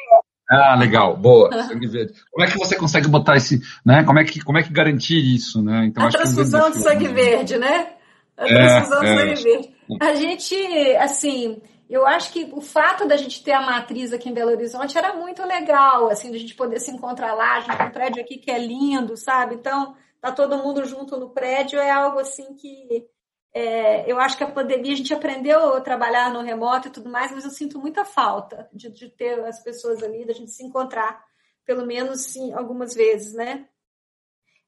Ah, 0.49 0.75
legal, 0.75 1.17
boa, 1.17 1.51
sangue 1.63 1.87
verde. 1.87 2.13
Como 2.31 2.45
é 2.45 2.51
que 2.51 2.57
você 2.57 2.75
consegue 2.75 3.07
botar 3.07 3.35
esse, 3.35 3.59
né? 3.83 4.03
Como 4.03 4.19
é 4.19 4.23
que, 4.23 4.39
como 4.41 4.59
é 4.59 4.63
que 4.63 4.71
garantir 4.71 5.17
isso, 5.17 5.61
né? 5.63 5.85
Então, 5.87 6.05
a 6.05 6.09
transfusão 6.09 6.65
é 6.65 6.67
um 6.67 6.71
de 6.71 6.83
sangue 6.83 7.07
verde, 7.07 7.57
né? 7.57 7.93
A 8.37 8.45
transfusão 8.45 9.03
é, 9.03 9.05
de 9.05 9.15
sangue 9.15 9.31
é. 9.31 9.35
verde. 9.35 9.75
A 9.99 10.13
gente, 10.13 10.55
assim, 10.97 11.61
eu 11.89 12.05
acho 12.05 12.31
que 12.31 12.51
o 12.53 12.61
fato 12.61 13.07
da 13.07 13.17
gente 13.17 13.43
ter 13.43 13.53
a 13.53 13.61
matriz 13.61 14.13
aqui 14.13 14.29
em 14.29 14.33
Belo 14.33 14.51
Horizonte 14.51 14.95
era 14.95 15.13
muito 15.13 15.43
legal, 15.43 16.09
assim, 16.09 16.31
da 16.31 16.37
gente 16.37 16.53
poder 16.53 16.79
se 16.79 16.91
encontrar 16.91 17.33
lá, 17.33 17.57
a 17.57 17.59
gente 17.61 17.77
tem 17.77 17.87
um 17.87 17.91
prédio 17.91 18.21
aqui 18.21 18.37
que 18.37 18.51
é 18.51 18.59
lindo, 18.59 19.17
sabe? 19.17 19.55
Então, 19.55 19.95
tá 20.29 20.31
todo 20.31 20.57
mundo 20.57 20.85
junto 20.85 21.17
no 21.17 21.29
prédio, 21.29 21.79
é 21.79 21.91
algo 21.91 22.19
assim 22.19 22.55
que 22.55 23.07
é, 23.53 24.11
eu 24.11 24.19
acho 24.19 24.37
que 24.37 24.43
a 24.43 24.51
pandemia 24.51 24.93
a 24.93 24.97
gente 24.97 25.13
aprendeu 25.13 25.75
a 25.75 25.81
trabalhar 25.81 26.31
no 26.31 26.41
remoto 26.41 26.87
e 26.87 26.91
tudo 26.91 27.09
mais, 27.09 27.31
mas 27.31 27.45
eu 27.45 27.51
sinto 27.51 27.79
muita 27.79 28.03
falta 28.03 28.69
de, 28.73 28.89
de 28.89 29.09
ter 29.09 29.39
as 29.45 29.63
pessoas 29.63 30.03
ali, 30.03 30.25
da 30.25 30.33
gente 30.33 30.51
se 30.51 30.63
encontrar, 30.63 31.23
pelo 31.63 31.85
menos 31.85 32.21
sim, 32.21 32.51
algumas 32.53 32.93
vezes, 32.93 33.33
né? 33.33 33.67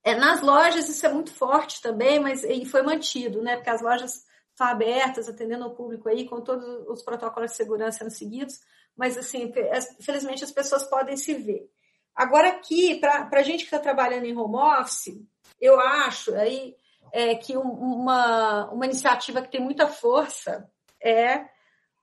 É, 0.04 0.16
nas 0.16 0.42
lojas 0.42 0.88
isso 0.88 1.06
é 1.06 1.12
muito 1.12 1.34
forte 1.34 1.82
também, 1.82 2.18
mas 2.20 2.44
e 2.46 2.66
foi 2.66 2.82
mantido, 2.82 3.42
né? 3.42 3.58
Porque 3.58 3.70
as 3.70 3.82
lojas 3.82 4.26
estão 4.52 4.68
abertas, 4.68 5.28
atendendo 5.28 5.66
ao 5.66 5.76
público 5.76 6.08
aí, 6.08 6.26
com 6.26 6.40
todos 6.40 6.66
os 6.88 7.04
protocolos 7.04 7.52
de 7.52 7.58
segurança 7.58 8.00
sendo 8.00 8.12
seguidos, 8.12 8.60
mas 8.96 9.18
assim, 9.18 9.52
felizmente 10.00 10.46
as 10.46 10.52
pessoas 10.52 10.84
podem 10.84 11.18
se 11.18 11.34
ver. 11.34 11.70
Agora 12.16 12.48
aqui, 12.48 12.96
para 13.00 13.30
a 13.32 13.44
gente 13.44 13.60
que 13.60 13.66
está 13.66 13.80
trabalhando 13.80 14.26
em 14.26 14.36
home 14.36 14.56
office, 14.56 15.14
eu 15.60 15.80
acho 15.80 16.34
aí 16.36 16.76
é, 17.12 17.36
que 17.36 17.58
uma, 17.58 18.70
uma 18.72 18.86
iniciativa 18.86 19.42
que 19.42 19.52
tem 19.52 19.62
muita 19.62 19.88
força 19.88 20.70
é, 21.02 21.48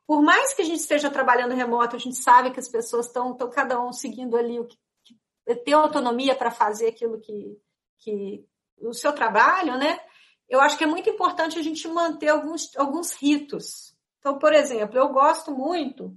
por 0.07 0.23
mais 0.23 0.53
que 0.53 0.63
a 0.63 0.65
gente 0.65 0.81
esteja 0.81 1.11
trabalhando 1.11 1.55
remoto, 1.55 1.97
a 1.97 1.99
gente 1.99 2.17
sabe 2.17 2.51
que 2.51 2.61
as 2.61 2.69
pessoas 2.69 3.07
estão 3.07 3.35
cada 3.51 3.81
um 3.81 3.93
seguindo 3.93 4.37
ali 4.37 4.61
o 4.61 4.67
que, 4.67 4.79
que 5.03 5.55
ter 5.57 5.73
autonomia 5.73 6.35
para 6.35 6.51
fazer 6.51 6.89
aquilo 6.89 7.21
que, 7.21 7.59
que 7.99 8.47
o 8.81 8.93
seu 8.93 9.13
trabalho, 9.13 9.79
né? 9.79 9.99
Eu 10.49 10.61
acho 10.61 10.77
que 10.77 10.85
é 10.85 10.87
muito 10.87 11.09
importante 11.09 11.59
a 11.59 11.63
gente 11.63 11.89
manter 11.89 12.29
alguns, 12.29 12.77
alguns 12.77 13.13
ritos. 13.13 13.97
Então, 14.19 14.39
por 14.39 14.53
exemplo, 14.53 14.99
eu 14.99 15.09
gosto 15.09 15.53
muito, 15.53 16.15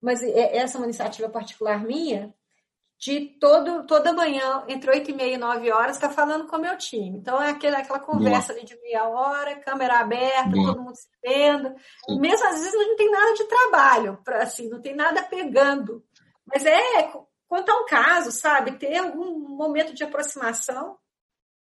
mas 0.00 0.22
essa 0.22 0.76
é 0.76 0.80
uma 0.80 0.86
iniciativa 0.86 1.28
particular 1.28 1.84
minha, 1.84 2.34
de 2.98 3.38
todo, 3.38 3.86
toda 3.86 4.12
manhã, 4.12 4.64
entre 4.68 4.90
8 4.90 5.10
e 5.10 5.14
meia 5.14 5.34
e 5.34 5.38
9 5.38 5.70
horas, 5.70 5.96
estar 5.96 6.08
tá 6.08 6.14
falando 6.14 6.46
com 6.46 6.56
o 6.56 6.60
meu 6.60 6.76
time. 6.78 7.18
Então, 7.18 7.40
é 7.42 7.50
aquela, 7.50 7.78
aquela 7.78 8.00
conversa 8.00 8.52
Boa. 8.52 8.58
ali 8.58 8.66
de 8.66 8.80
meia 8.80 9.06
hora, 9.06 9.60
câmera 9.60 10.00
aberta, 10.00 10.50
Boa. 10.50 10.66
todo 10.66 10.82
mundo 10.82 10.96
se 10.96 11.08
vendo. 11.22 11.74
Sim. 12.08 12.18
Mesmo 12.18 12.46
às 12.46 12.58
vezes 12.60 12.72
não 12.72 12.96
tem 12.96 13.10
nada 13.10 13.34
de 13.34 13.44
trabalho, 13.44 14.18
pra, 14.24 14.42
assim, 14.42 14.68
não 14.68 14.80
tem 14.80 14.94
nada 14.94 15.22
pegando. 15.24 16.02
Mas 16.46 16.64
é 16.64 17.12
contar 17.46 17.76
um 17.76 17.86
caso, 17.86 18.32
sabe? 18.32 18.78
Ter 18.78 18.96
algum 18.96 19.38
momento 19.40 19.92
de 19.92 20.02
aproximação. 20.02 20.96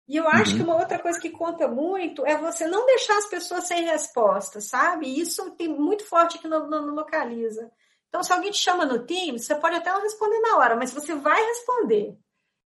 E 0.08 0.16
eu 0.16 0.28
acho 0.28 0.52
uhum. 0.52 0.58
que 0.58 0.64
uma 0.64 0.78
outra 0.78 1.00
coisa 1.00 1.20
que 1.20 1.32
conta 1.32 1.68
muito 1.68 2.26
é 2.26 2.38
você 2.38 2.66
não 2.68 2.86
deixar 2.86 3.18
as 3.18 3.26
pessoas 3.26 3.66
sem 3.66 3.84
resposta, 3.86 4.62
sabe? 4.62 5.20
Isso 5.20 5.52
tem 5.52 5.68
muito 5.68 6.06
forte 6.06 6.38
aqui 6.38 6.48
no, 6.48 6.68
no, 6.68 6.86
no 6.86 6.94
Localiza. 6.94 7.70
Então, 8.10 8.24
se 8.24 8.32
alguém 8.32 8.52
te 8.52 8.58
chama 8.58 8.86
no 8.86 9.06
Teams, 9.06 9.46
você 9.46 9.56
pode 9.56 9.76
até 9.76 9.92
não 9.92 10.02
responder 10.02 10.40
na 10.40 10.58
hora, 10.58 10.76
mas 10.76 10.94
você 10.94 11.14
vai 11.14 11.44
responder. 11.44 12.18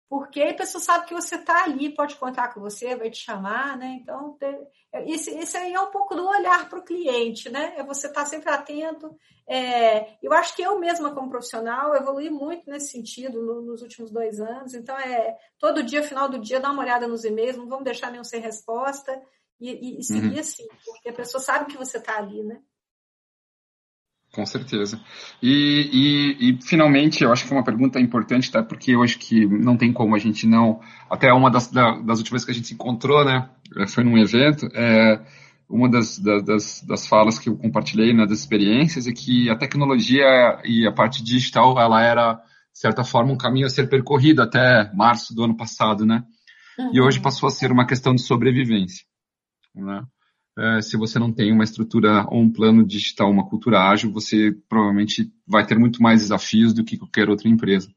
Porque 0.09 0.41
a 0.41 0.55
pessoa 0.55 0.83
sabe 0.83 1.07
que 1.07 1.13
você 1.13 1.35
está 1.35 1.65
ali, 1.65 1.95
pode 1.95 2.17
contar 2.17 2.49
com 2.49 2.61
você, 2.61 2.97
vai 2.97 3.11
te 3.11 3.19
chamar, 3.19 3.77
né? 3.77 3.99
Então, 4.01 4.39
esse, 5.07 5.31
esse 5.39 5.55
aí 5.55 5.75
é 5.75 5.81
um 5.81 5.91
pouco 5.91 6.15
do 6.15 6.27
olhar 6.27 6.67
para 6.67 6.79
o 6.79 6.85
cliente, 6.85 7.51
né? 7.51 7.75
É 7.77 7.83
você 7.83 8.07
estar 8.07 8.23
tá 8.23 8.27
sempre 8.27 8.51
atento. 8.51 9.15
É, 9.47 10.17
eu 10.23 10.33
acho 10.33 10.57
que 10.57 10.63
eu 10.63 10.79
mesma, 10.79 11.15
como 11.15 11.29
profissional, 11.29 11.95
evolui 11.95 12.31
muito 12.31 12.71
nesse 12.71 12.89
sentido 12.89 13.43
no, 13.43 13.61
nos 13.61 13.83
últimos 13.83 14.11
dois 14.11 14.41
anos. 14.41 14.73
Então, 14.73 14.99
é 14.99 15.37
todo 15.59 15.83
dia, 15.83 16.03
final 16.03 16.27
do 16.27 16.39
dia, 16.39 16.59
dar 16.59 16.71
uma 16.71 16.83
olhada 16.83 17.07
nos 17.07 17.25
e-mails, 17.27 17.59
não 17.59 17.69
vamos 17.69 17.85
deixar 17.85 18.11
nenhum 18.11 18.25
sem 18.25 18.41
resposta 18.41 19.21
e, 19.61 19.71
e, 19.71 20.01
e 20.01 20.03
seguir 20.03 20.33
uhum. 20.33 20.41
assim, 20.41 20.67
porque 20.87 21.11
a 21.11 21.13
pessoa 21.13 21.41
sabe 21.41 21.71
que 21.71 21.77
você 21.77 21.99
está 21.99 22.17
ali, 22.17 22.43
né? 22.43 22.63
Com 24.33 24.45
certeza. 24.45 25.01
E, 25.43 26.37
e, 26.41 26.51
e, 26.51 26.63
finalmente, 26.63 27.25
eu 27.25 27.33
acho 27.33 27.47
que 27.47 27.53
é 27.53 27.57
uma 27.57 27.65
pergunta 27.65 27.99
importante, 27.99 28.51
tá? 28.51 28.63
Porque 28.63 28.93
eu 28.93 29.03
acho 29.03 29.19
que 29.19 29.47
não 29.47 29.77
tem 29.77 29.93
como 29.93 30.15
a 30.15 30.19
gente 30.19 30.47
não. 30.47 30.81
Até 31.11 31.33
uma 31.33 31.51
das, 31.51 31.69
das 31.69 32.19
últimas 32.19 32.45
que 32.45 32.51
a 32.51 32.55
gente 32.55 32.69
se 32.69 32.75
encontrou, 32.75 33.25
né? 33.25 33.49
Foi 33.89 34.05
num 34.05 34.19
evento. 34.19 34.69
É, 34.75 35.21
uma 35.69 35.89
das, 35.89 36.19
das, 36.19 36.83
das 36.83 37.07
falas 37.07 37.39
que 37.39 37.49
eu 37.49 37.57
compartilhei, 37.57 38.15
né, 38.15 38.27
das 38.27 38.39
experiências, 38.39 39.07
é 39.07 39.13
que 39.13 39.51
a 39.51 39.57
tecnologia 39.57 40.61
e 40.65 40.87
a 40.87 40.93
parte 40.93 41.23
digital, 41.23 41.79
ela 41.79 42.03
era, 42.03 42.35
de 42.35 42.81
certa 42.81 43.05
forma, 43.05 43.33
um 43.33 43.37
caminho 43.37 43.67
a 43.67 43.71
ser 43.71 43.89
percorrido 43.89 44.41
até 44.41 44.91
março 44.95 45.35
do 45.35 45.45
ano 45.45 45.57
passado, 45.57 46.07
né? 46.07 46.23
Uhum. 46.79 46.91
E 46.95 47.01
hoje 47.01 47.21
passou 47.21 47.47
a 47.49 47.51
ser 47.51 47.71
uma 47.71 47.87
questão 47.87 48.15
de 48.15 48.23
sobrevivência. 48.23 49.05
Né? 49.75 50.03
É, 50.59 50.83
se 50.83 50.97
você 50.97 51.19
não 51.19 51.33
tem 51.33 51.53
uma 51.53 51.63
estrutura 51.63 52.27
ou 52.29 52.41
um 52.41 52.53
plano 52.53 52.85
digital, 52.85 53.31
uma 53.31 53.49
cultura 53.49 53.81
ágil, 53.81 54.13
você 54.13 54.53
provavelmente 54.69 55.33
vai 55.47 55.65
ter 55.65 55.79
muito 55.79 56.03
mais 56.03 56.21
desafios 56.21 56.75
do 56.75 56.83
que 56.83 56.99
qualquer 56.99 57.29
outra 57.31 57.49
empresa. 57.49 57.89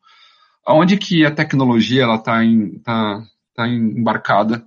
Aonde 0.63 0.95
que 0.97 1.25
a 1.25 1.31
tecnologia 1.31 2.03
ela 2.03 2.15
está 2.15 2.39
tá, 2.83 3.23
tá 3.55 3.67
embarcada 3.67 4.63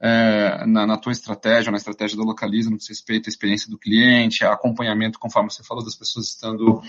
é, 0.00 0.64
na, 0.66 0.86
na, 0.86 0.96
tua 0.96 1.12
estratégia, 1.12 1.72
na 1.72 1.78
estratégia 1.78 2.16
do 2.16 2.24
Localiza, 2.24 2.70
no 2.70 2.78
que 2.78 2.88
respeita 2.88 3.28
à 3.28 3.30
experiência 3.30 3.68
do 3.68 3.78
cliente, 3.78 4.44
acompanhamento, 4.44 5.18
conforme 5.18 5.50
você 5.50 5.64
falou, 5.64 5.84
das 5.84 5.96
pessoas 5.96 6.28
estando 6.28 6.82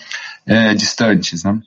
é, 0.45 0.75
distantes, 0.75 1.43
né? 1.43 1.59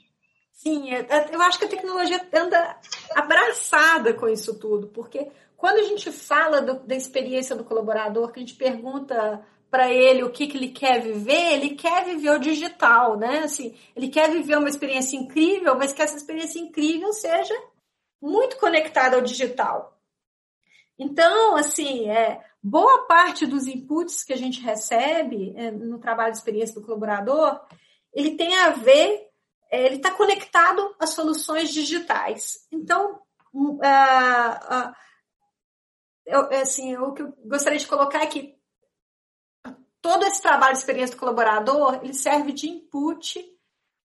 Sim, 0.52 0.90
é, 0.90 1.06
é, 1.08 1.34
eu 1.34 1.40
acho 1.42 1.58
que 1.58 1.64
a 1.64 1.68
tecnologia 1.68 2.20
anda 2.34 2.76
abraçada 3.16 4.12
com 4.12 4.28
isso 4.28 4.54
tudo, 4.58 4.88
porque 4.88 5.26
quando 5.58 5.80
a 5.80 5.84
gente 5.84 6.12
fala 6.12 6.62
do, 6.62 6.78
da 6.86 6.94
experiência 6.94 7.56
do 7.56 7.64
colaborador, 7.64 8.30
que 8.30 8.38
a 8.38 8.42
gente 8.42 8.54
pergunta 8.54 9.44
para 9.68 9.92
ele 9.92 10.22
o 10.22 10.30
que, 10.30 10.46
que 10.46 10.56
ele 10.56 10.68
quer 10.68 11.02
viver, 11.02 11.52
ele 11.52 11.70
quer 11.70 12.04
viver 12.04 12.30
o 12.30 12.38
digital, 12.38 13.18
né? 13.18 13.40
Assim, 13.40 13.76
ele 13.94 14.08
quer 14.08 14.30
viver 14.30 14.56
uma 14.56 14.68
experiência 14.68 15.16
incrível, 15.16 15.76
mas 15.76 15.92
que 15.92 16.00
essa 16.00 16.16
experiência 16.16 16.60
incrível 16.60 17.12
seja 17.12 17.54
muito 18.22 18.56
conectada 18.56 19.16
ao 19.16 19.22
digital. 19.22 19.98
Então, 20.96 21.56
assim, 21.56 22.08
é, 22.08 22.40
boa 22.62 23.06
parte 23.06 23.44
dos 23.44 23.66
inputs 23.66 24.22
que 24.22 24.32
a 24.32 24.38
gente 24.38 24.60
recebe 24.60 25.54
é, 25.56 25.72
no 25.72 25.98
trabalho 25.98 26.32
de 26.32 26.38
experiência 26.38 26.76
do 26.76 26.86
colaborador, 26.86 27.60
ele 28.12 28.36
tem 28.36 28.56
a 28.56 28.70
ver, 28.70 29.28
é, 29.72 29.86
ele 29.86 29.96
está 29.96 30.12
conectado 30.12 30.94
às 31.00 31.10
soluções 31.10 31.70
digitais. 31.70 32.66
Então, 32.72 33.20
uh, 33.52 33.74
uh, 33.74 34.92
eu, 36.28 36.50
é 36.50 36.60
assim, 36.60 36.96
o 36.96 37.12
que 37.12 37.22
eu 37.22 37.32
gostaria 37.44 37.78
de 37.78 37.86
colocar 37.86 38.22
é 38.22 38.26
que 38.26 38.54
todo 40.00 40.24
esse 40.24 40.42
trabalho 40.42 40.74
de 40.74 40.78
experiência 40.78 41.16
do 41.16 41.20
colaborador, 41.20 42.00
ele 42.02 42.14
serve 42.14 42.52
de 42.52 42.68
input 42.68 43.42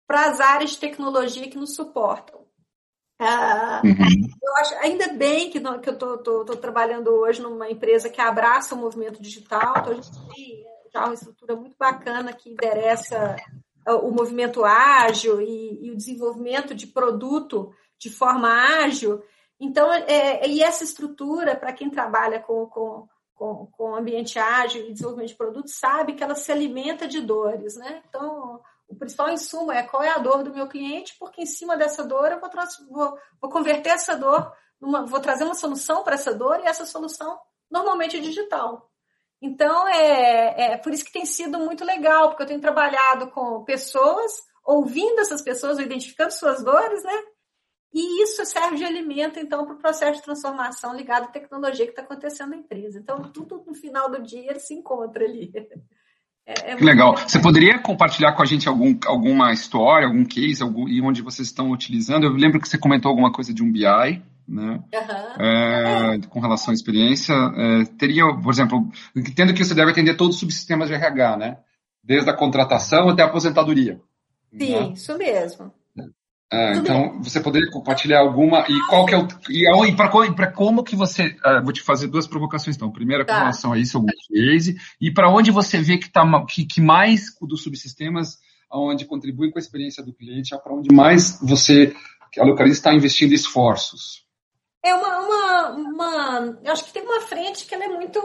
para 0.06 0.30
as 0.30 0.40
áreas 0.40 0.70
de 0.70 0.78
tecnologia 0.78 1.48
que 1.48 1.58
nos 1.58 1.74
suportam. 1.74 2.46
Ah, 3.20 3.82
uhum. 3.84 4.28
Eu 4.42 4.56
acho, 4.56 4.74
ainda 4.76 5.08
bem 5.12 5.50
que, 5.50 5.60
que 5.60 5.88
eu 5.88 5.94
estou 5.94 6.56
trabalhando 6.56 7.08
hoje 7.08 7.42
numa 7.42 7.68
empresa 7.68 8.08
que 8.08 8.20
abraça 8.20 8.74
o 8.74 8.78
movimento 8.78 9.20
digital, 9.20 9.74
então 9.78 9.92
a 9.92 9.94
gente 9.96 10.10
tem 10.34 10.64
já 10.92 11.04
uma 11.04 11.14
estrutura 11.14 11.54
muito 11.56 11.76
bacana 11.76 12.32
que 12.32 12.48
endereça 12.48 13.36
o 13.86 14.10
movimento 14.10 14.64
ágil 14.64 15.40
e, 15.40 15.86
e 15.86 15.90
o 15.90 15.96
desenvolvimento 15.96 16.74
de 16.74 16.86
produto 16.86 17.74
de 17.98 18.08
forma 18.08 18.48
ágil. 18.84 19.22
Então, 19.60 19.92
é, 19.92 20.46
e 20.46 20.62
essa 20.62 20.84
estrutura, 20.84 21.56
para 21.56 21.72
quem 21.72 21.90
trabalha 21.90 22.38
com, 22.40 22.66
com, 22.66 23.08
com, 23.34 23.66
com 23.66 23.94
ambiente 23.94 24.38
ágil 24.38 24.86
e 24.86 24.92
desenvolvimento 24.92 25.30
de 25.30 25.36
produtos, 25.36 25.74
sabe 25.74 26.14
que 26.14 26.22
ela 26.22 26.34
se 26.34 26.52
alimenta 26.52 27.08
de 27.08 27.20
dores, 27.20 27.76
né? 27.76 28.02
Então, 28.08 28.60
o 28.88 28.94
principal 28.96 29.30
insumo 29.30 29.72
é 29.72 29.82
qual 29.82 30.02
é 30.02 30.10
a 30.10 30.18
dor 30.18 30.42
do 30.42 30.54
meu 30.54 30.68
cliente, 30.68 31.16
porque 31.18 31.42
em 31.42 31.46
cima 31.46 31.76
dessa 31.76 32.04
dor 32.04 32.30
eu 32.30 32.40
vou, 32.40 32.50
vou, 32.90 33.18
vou 33.40 33.50
converter 33.50 33.90
essa 33.90 34.16
dor, 34.16 34.52
numa, 34.80 35.04
vou 35.04 35.20
trazer 35.20 35.44
uma 35.44 35.54
solução 35.54 36.02
para 36.02 36.14
essa 36.14 36.34
dor 36.34 36.60
e 36.60 36.66
essa 36.66 36.86
solução 36.86 37.38
normalmente 37.70 38.16
é 38.16 38.20
digital. 38.20 38.88
Então, 39.42 39.86
é, 39.88 40.72
é 40.72 40.76
por 40.78 40.92
isso 40.92 41.04
que 41.04 41.12
tem 41.12 41.26
sido 41.26 41.58
muito 41.58 41.84
legal, 41.84 42.28
porque 42.28 42.42
eu 42.42 42.46
tenho 42.46 42.60
trabalhado 42.60 43.30
com 43.30 43.62
pessoas, 43.64 44.42
ouvindo 44.64 45.20
essas 45.20 45.42
pessoas, 45.42 45.78
identificando 45.78 46.32
suas 46.32 46.62
dores, 46.62 47.02
né? 47.04 47.22
E 47.92 48.22
isso 48.22 48.44
serve 48.44 48.76
de 48.76 48.84
alimento, 48.84 49.38
então, 49.38 49.64
para 49.64 49.74
o 49.74 49.78
processo 49.78 50.18
de 50.18 50.24
transformação 50.24 50.94
ligado 50.94 51.24
à 51.24 51.28
tecnologia 51.28 51.86
que 51.86 51.92
está 51.92 52.02
acontecendo 52.02 52.50
na 52.50 52.56
empresa. 52.56 52.98
Então, 52.98 53.22
tudo 53.32 53.62
no 53.66 53.74
final 53.74 54.10
do 54.10 54.22
dia 54.22 54.50
ele 54.50 54.60
se 54.60 54.74
encontra 54.74 55.24
ali. 55.24 55.50
É, 56.44 56.72
é 56.72 56.76
que 56.76 56.84
legal. 56.84 57.12
legal. 57.12 57.28
Você 57.28 57.38
poderia 57.38 57.78
compartilhar 57.78 58.32
com 58.32 58.42
a 58.42 58.46
gente 58.46 58.68
algum, 58.68 58.96
alguma 59.06 59.52
história, 59.52 60.06
algum 60.06 60.24
case, 60.24 60.62
algum, 60.62 60.88
e 60.88 61.00
onde 61.02 61.22
vocês 61.22 61.48
estão 61.48 61.70
utilizando? 61.70 62.24
Eu 62.24 62.32
lembro 62.32 62.60
que 62.60 62.68
você 62.68 62.78
comentou 62.78 63.10
alguma 63.10 63.30
coisa 63.30 63.52
de 63.52 63.62
um 63.62 63.70
BI, 63.70 64.22
né? 64.48 64.82
Uhum. 64.94 65.44
É, 65.44 66.20
com 66.28 66.40
relação 66.40 66.70
à 66.70 66.74
experiência. 66.74 67.34
É, 67.34 67.84
teria, 67.98 68.24
por 68.42 68.50
exemplo, 68.50 68.88
entendo 69.14 69.52
que 69.52 69.62
você 69.62 69.74
deve 69.74 69.90
atender 69.90 70.16
todos 70.16 70.36
os 70.36 70.40
subsistemas 70.40 70.88
de 70.88 70.94
RH, 70.94 71.36
né? 71.36 71.58
Desde 72.02 72.30
a 72.30 72.34
contratação 72.34 73.10
até 73.10 73.22
a 73.22 73.26
aposentadoria. 73.26 74.00
Sim, 74.50 74.72
né? 74.72 74.92
isso 74.94 75.18
mesmo. 75.18 75.70
Ah, 76.50 76.72
então, 76.76 77.20
você 77.22 77.40
poderia 77.40 77.70
compartilhar 77.70 78.20
alguma 78.20 78.64
e 78.68 78.86
qual 78.88 79.04
que 79.04 79.14
é 79.14 79.18
o 79.18 79.84
e, 79.84 79.94
para 79.94 80.50
como 80.50 80.82
que 80.82 80.96
você 80.96 81.36
uh, 81.44 81.62
vou 81.62 81.74
te 81.74 81.82
fazer 81.82 82.06
duas 82.06 82.26
provocações 82.26 82.74
então. 82.74 82.90
Primeira 82.90 83.22
com 83.22 83.32
tá. 83.32 83.40
relação 83.40 83.74
a 83.74 83.78
isso, 83.78 83.98
algum 83.98 84.08
case 84.32 84.78
e 84.98 85.12
para 85.12 85.28
onde 85.28 85.50
você 85.50 85.78
vê 85.78 85.98
que 85.98 86.08
tá 86.08 86.24
que, 86.46 86.64
que 86.64 86.80
mais 86.80 87.36
dos 87.42 87.62
subsistemas 87.62 88.38
aonde 88.70 89.04
contribui 89.04 89.50
com 89.50 89.58
a 89.58 89.60
experiência 89.60 90.02
do 90.02 90.12
cliente, 90.12 90.54
é 90.54 90.58
para 90.58 90.72
onde 90.72 90.94
mais 90.94 91.38
você 91.42 91.94
a 92.38 92.44
localiza 92.44 92.78
está 92.78 92.94
investindo 92.94 93.32
esforços. 93.32 94.26
É 94.82 94.94
uma, 94.94 95.18
uma, 95.18 95.70
uma 95.70 96.58
eu 96.64 96.72
acho 96.72 96.84
que 96.84 96.92
tem 96.94 97.02
uma 97.02 97.20
frente 97.20 97.66
que 97.66 97.74
ela 97.74 97.84
é 97.84 97.88
muito 97.88 98.18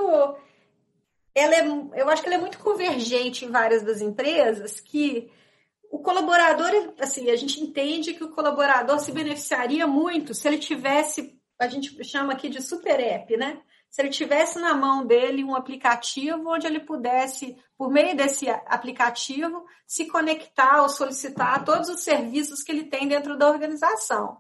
ela 1.36 1.56
é, 1.56 1.68
eu 1.96 2.10
acho 2.10 2.22
que 2.22 2.30
ela 2.30 2.38
é 2.38 2.42
muito 2.42 2.60
convergente 2.60 3.44
em 3.44 3.52
várias 3.52 3.84
das 3.84 4.00
empresas 4.00 4.80
que 4.80 5.30
o 5.94 6.00
colaborador, 6.00 6.72
assim, 7.00 7.30
a 7.30 7.36
gente 7.36 7.62
entende 7.62 8.16
que 8.16 8.24
o 8.24 8.32
colaborador 8.32 9.00
se 9.00 9.12
beneficiaria 9.12 9.86
muito 9.86 10.34
se 10.34 10.48
ele 10.48 10.58
tivesse, 10.58 11.40
a 11.60 11.68
gente 11.68 12.04
chama 12.04 12.34
aqui 12.34 12.50
de 12.50 12.64
super 12.64 13.00
app, 13.00 13.38
né? 13.38 13.62
Se 13.92 14.02
ele 14.02 14.10
tivesse 14.10 14.58
na 14.58 14.74
mão 14.74 15.06
dele 15.06 15.44
um 15.44 15.56
aplicativo 15.56 16.50
onde 16.50 16.66
ele 16.66 16.80
pudesse, 16.80 17.56
por 17.78 17.92
meio 17.92 18.18
desse 18.18 18.50
aplicativo, 18.50 19.64
se 19.86 20.08
conectar 20.08 20.82
ou 20.82 20.90
solicitar 20.90 21.64
todos 21.64 21.90
os 21.90 22.02
serviços 22.02 22.64
que 22.64 22.72
ele 22.72 22.86
tem 22.86 23.08
dentro 23.08 23.38
da 23.38 23.48
organização. 23.48 24.40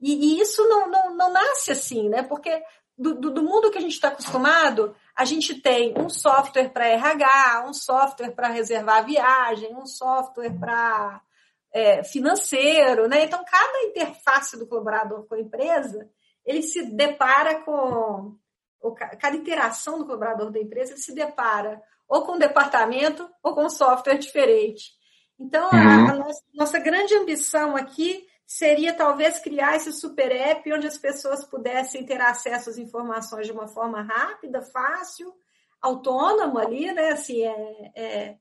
E, 0.00 0.14
e 0.14 0.40
isso 0.40 0.66
não, 0.66 0.90
não, 0.90 1.14
não 1.14 1.30
nasce 1.30 1.70
assim, 1.70 2.08
né? 2.08 2.22
Porque 2.22 2.62
do, 2.96 3.14
do, 3.14 3.30
do 3.30 3.42
mundo 3.42 3.70
que 3.70 3.78
a 3.78 3.80
gente 3.80 3.94
está 3.94 4.08
acostumado, 4.08 4.94
a 5.16 5.24
gente 5.24 5.60
tem 5.60 5.94
um 5.98 6.08
software 6.08 6.68
para 6.68 6.86
RH, 6.86 7.66
um 7.68 7.74
software 7.74 8.30
para 8.30 8.48
reservar 8.48 9.04
viagem, 9.04 9.74
um 9.74 9.86
software 9.86 10.50
para 10.58 11.20
é, 11.72 12.04
financeiro, 12.04 13.08
né? 13.08 13.24
Então, 13.24 13.44
cada 13.44 13.82
interface 13.82 14.56
do 14.56 14.66
colaborador 14.66 15.26
com 15.26 15.34
a 15.34 15.40
empresa, 15.40 16.08
ele 16.46 16.62
se 16.62 16.84
depara 16.84 17.62
com, 17.62 18.36
cada 19.18 19.36
interação 19.36 19.98
do 19.98 20.06
colaborador 20.06 20.52
da 20.52 20.60
empresa, 20.60 20.92
ele 20.92 21.00
se 21.00 21.14
depara 21.14 21.82
ou 22.08 22.22
com 22.22 22.32
um 22.32 22.38
departamento 22.38 23.28
ou 23.42 23.54
com 23.54 23.64
um 23.64 23.70
software 23.70 24.18
diferente. 24.18 24.92
Então, 25.38 25.68
uhum. 25.70 25.78
a, 25.78 26.12
a 26.12 26.14
nossa, 26.14 26.44
nossa 26.54 26.78
grande 26.78 27.14
ambição 27.14 27.76
aqui 27.76 28.24
seria 28.46 28.94
talvez 28.94 29.38
criar 29.38 29.76
esse 29.76 29.92
super 29.92 30.30
app 30.30 30.72
onde 30.72 30.86
as 30.86 30.98
pessoas 30.98 31.44
pudessem 31.44 32.04
ter 32.04 32.20
acesso 32.20 32.70
às 32.70 32.78
informações 32.78 33.46
de 33.46 33.52
uma 33.52 33.66
forma 33.66 34.02
rápida, 34.02 34.62
fácil, 34.62 35.34
autônomo 35.80 36.58
ali, 36.58 36.92
né? 36.92 37.10
Assim, 37.12 37.42
é, 37.42 37.92
é 37.94 38.36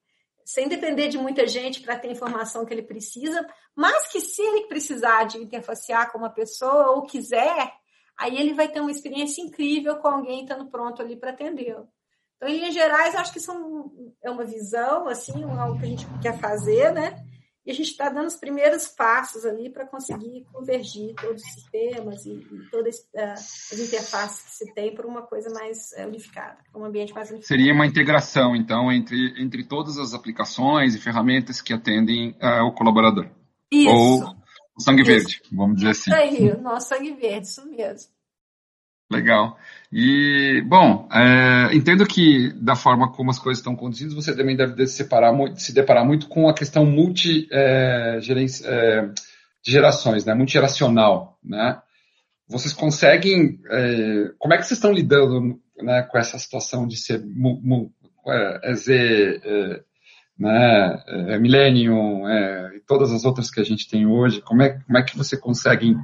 sem 0.45 0.67
depender 0.67 1.07
de 1.07 1.17
muita 1.17 1.47
gente 1.47 1.81
para 1.81 1.97
ter 1.97 2.09
a 2.09 2.11
informação 2.11 2.65
que 2.65 2.73
ele 2.73 2.83
precisa, 2.83 3.47
mas 3.75 4.07
que 4.11 4.19
se 4.19 4.41
ele 4.41 4.67
precisar 4.67 5.23
de 5.23 5.37
interfacear 5.37 6.11
com 6.11 6.17
uma 6.17 6.29
pessoa 6.29 6.91
ou 6.91 7.03
quiser, 7.03 7.73
aí 8.17 8.37
ele 8.37 8.53
vai 8.53 8.67
ter 8.67 8.81
uma 8.81 8.91
experiência 8.91 9.41
incrível 9.41 9.97
com 9.97 10.07
alguém 10.07 10.43
estando 10.43 10.69
pronto 10.69 11.01
ali 11.01 11.15
para 11.15 11.31
atendê-lo. 11.31 11.87
Então, 12.35 12.49
em 12.49 12.57
linhas 12.57 12.73
gerais, 12.73 13.15
acho 13.15 13.31
que 13.31 13.39
são, 13.39 13.91
é 14.21 14.29
uma 14.29 14.43
visão, 14.43 15.07
assim, 15.07 15.43
algo 15.43 15.79
que 15.79 15.85
a 15.85 15.89
gente 15.89 16.05
quer 16.21 16.37
fazer, 16.39 16.91
né? 16.91 17.23
E 17.65 17.71
a 17.71 17.73
gente 17.73 17.91
está 17.91 18.09
dando 18.09 18.27
os 18.27 18.35
primeiros 18.35 18.87
passos 18.87 19.45
ali 19.45 19.69
para 19.69 19.85
conseguir 19.85 20.45
convergir 20.51 21.13
todos 21.15 21.41
os 21.41 21.53
sistemas 21.53 22.25
e, 22.25 22.31
e 22.31 22.69
todas 22.69 22.97
uh, 23.13 23.33
as 23.33 23.79
interfaces 23.79 24.43
que 24.43 24.51
se 24.51 24.73
tem 24.73 24.93
para 24.93 25.07
uma 25.07 25.21
coisa 25.21 25.49
mais 25.49 25.91
uh, 25.97 26.07
unificada, 26.07 26.57
um 26.75 26.83
ambiente 26.83 27.13
mais 27.13 27.29
unificado. 27.29 27.47
Seria 27.47 27.73
uma 27.73 27.85
integração, 27.85 28.53
então, 28.53 28.91
entre, 28.91 29.41
entre 29.41 29.63
todas 29.63 29.97
as 29.97 30.13
aplicações 30.13 30.93
e 30.93 30.99
ferramentas 30.99 31.61
que 31.61 31.71
atendem 31.71 32.31
uh, 32.31 32.65
o 32.67 32.73
colaborador. 32.73 33.29
Isso. 33.71 33.89
Ou 33.89 34.35
o 34.75 34.81
sangue 34.81 35.03
isso. 35.03 35.11
verde, 35.11 35.41
vamos 35.51 35.77
dizer 35.77 35.91
assim. 35.91 36.11
Isso 36.11 36.19
aí, 36.19 36.51
o 36.51 36.61
nosso 36.61 36.89
sangue 36.89 37.13
verde, 37.13 37.47
isso 37.47 37.65
mesmo. 37.69 38.11
Legal. 39.13 39.57
E, 39.95 40.63
bom, 40.65 41.07
é, 41.13 41.75
entendo 41.75 42.03
que 42.07 42.51
da 42.53 42.75
forma 42.75 43.11
como 43.11 43.29
as 43.29 43.37
coisas 43.37 43.59
estão 43.59 43.75
conduzidas, 43.75 44.15
você 44.15 44.35
também 44.35 44.55
deve 44.55 44.87
se, 44.87 44.95
separar, 44.97 45.31
se 45.55 45.71
deparar 45.71 46.03
muito 46.03 46.27
com 46.27 46.49
a 46.49 46.53
questão 46.53 46.83
multi, 46.83 47.47
é, 47.51 48.17
é, 48.17 49.01
de 49.61 49.71
gerações, 49.71 50.25
né? 50.25 50.33
multigeracional. 50.33 51.37
Né? 51.43 51.79
Vocês 52.47 52.73
conseguem. 52.73 53.59
Como 54.39 54.55
é 54.55 54.57
que 54.57 54.63
vocês 54.63 54.79
estão 54.79 54.91
lidando 54.91 55.59
né, 55.79 56.01
com 56.01 56.17
essa 56.17 56.39
situação 56.39 56.87
de 56.87 56.97
ser 56.97 57.23
mu, 57.23 57.61
mu, 57.61 57.91
é, 58.27 58.75
né, 60.39 61.37
Millennium 61.39 62.27
e 62.75 62.79
todas 62.87 63.11
as 63.11 63.25
outras 63.25 63.51
que 63.51 63.61
a 63.61 63.63
gente 63.63 63.87
tem 63.87 64.07
hoje? 64.07 64.41
Como 64.41 64.63
é, 64.63 64.79
como 64.87 64.97
é 64.97 65.03
que 65.03 65.15
você 65.15 65.37
conseguem 65.37 65.95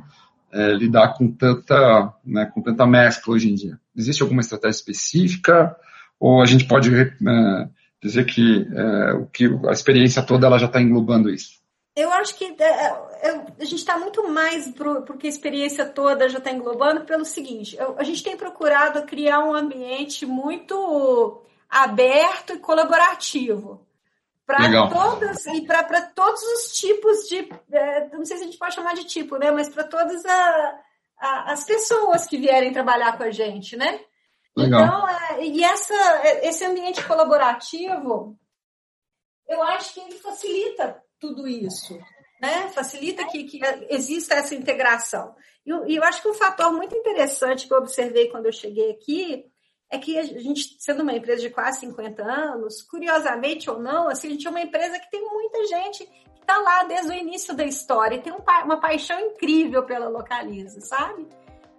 é, 0.52 0.74
lidar 0.74 1.14
com 1.14 1.32
tanta, 1.32 2.14
né, 2.26 2.46
com 2.46 2.62
tanta 2.62 2.86
mescla 2.86 3.34
hoje 3.34 3.50
em 3.50 3.56
dia? 3.56 3.80
Existe 3.96 4.22
alguma 4.22 4.42
estratégia 4.42 4.78
específica 4.78 5.76
ou 6.20 6.42
a 6.42 6.46
gente 6.46 6.66
pode 6.66 6.94
é, 6.94 7.10
dizer 8.02 8.26
que, 8.26 8.68
é, 8.74 9.14
o 9.14 9.26
que 9.28 9.46
a 9.68 9.72
experiência 9.72 10.22
toda 10.24 10.48
ela 10.48 10.60
já 10.60 10.68
está 10.68 10.82
englobando 10.82 11.30
isso? 11.30 11.60
Eu 11.96 12.12
acho 12.14 12.36
que 12.36 12.46
é, 12.46 12.64
é, 12.64 13.32
a 13.60 13.66
gente 13.66 13.76
está 13.76 13.98
muito 13.98 14.30
mais 14.30 14.74
porque 15.06 15.28
a 15.28 15.30
experiência 15.30 15.86
toda 15.86 16.30
já 16.30 16.38
está 16.38 16.52
englobando 16.52 17.02
pelo 17.02 17.26
seguinte: 17.26 17.78
a 17.98 18.04
gente 18.04 18.24
tem 18.24 18.38
procurado 18.38 19.06
criar 19.06 19.44
um 19.44 19.54
ambiente 19.54 20.26
muito 20.26 21.42
aberto 21.70 22.54
e 22.54 22.60
colaborativo 22.60 23.86
para 24.58 24.90
todas 24.90 25.46
e 25.46 25.62
para 25.62 26.02
todos 26.02 26.42
os 26.42 26.74
tipos 26.74 27.28
de 27.30 27.48
é, 27.72 28.10
não 28.10 28.26
sei 28.26 28.38
se 28.38 28.44
a 28.44 28.46
gente 28.48 28.58
pode 28.58 28.74
chamar 28.74 28.96
de 28.96 29.06
tipo 29.06 29.38
né 29.38 29.52
mas 29.52 29.70
para 29.70 29.84
todas 29.84 30.26
a, 30.26 30.82
a, 31.20 31.52
as 31.52 31.64
pessoas 31.66 32.26
que 32.26 32.38
vierem 32.38 32.74
trabalhar 32.74 33.16
com 33.16 33.24
a 33.24 33.32
gente 33.32 33.78
né? 33.78 34.00
Legal. 34.58 34.84
então 34.84 35.10
é, 35.10 35.46
e 35.46 35.64
essa 35.64 35.94
esse 36.42 36.66
ambiente 36.66 37.06
colaborativo 37.06 38.36
eu 39.48 39.62
acho 39.62 39.94
que 39.94 40.00
ele 40.00 40.16
facilita 40.16 41.00
tudo 41.20 41.48
isso 41.48 42.00
né? 42.42 42.70
Facilita 42.70 43.26
que, 43.28 43.44
que 43.44 43.60
exista 43.90 44.36
essa 44.36 44.56
integração. 44.56 45.36
E 45.66 45.70
eu, 45.70 45.86
eu 45.86 46.04
acho 46.06 46.22
que 46.22 46.30
um 46.30 46.34
fator 46.34 46.72
muito 46.72 46.96
interessante 46.96 47.68
que 47.68 47.74
eu 47.74 47.80
observei 47.80 48.30
quando 48.30 48.46
eu 48.46 48.52
cheguei 48.54 48.92
aqui 48.92 49.49
é 49.90 49.98
que 49.98 50.18
a 50.18 50.24
gente, 50.24 50.76
sendo 50.78 51.02
uma 51.02 51.14
empresa 51.14 51.42
de 51.42 51.50
quase 51.50 51.80
50 51.82 52.24
anos, 52.24 52.82
curiosamente 52.84 53.70
ou 53.70 53.80
não, 53.80 54.08
assim, 54.08 54.28
a 54.28 54.32
gente 54.32 54.46
é 54.46 54.50
uma 54.50 54.62
empresa 54.62 55.00
que 55.00 55.10
tem 55.10 55.22
muita 55.22 55.66
gente 55.68 56.06
que 56.06 56.42
está 56.42 56.58
lá 56.60 56.84
desde 56.84 57.10
o 57.10 57.14
início 57.14 57.56
da 57.56 57.66
história 57.66 58.16
e 58.16 58.22
tem 58.22 58.32
um, 58.32 58.44
uma 58.66 58.80
paixão 58.80 59.20
incrível 59.20 59.84
pela 59.84 60.08
Localiza, 60.08 60.80
sabe? 60.82 61.28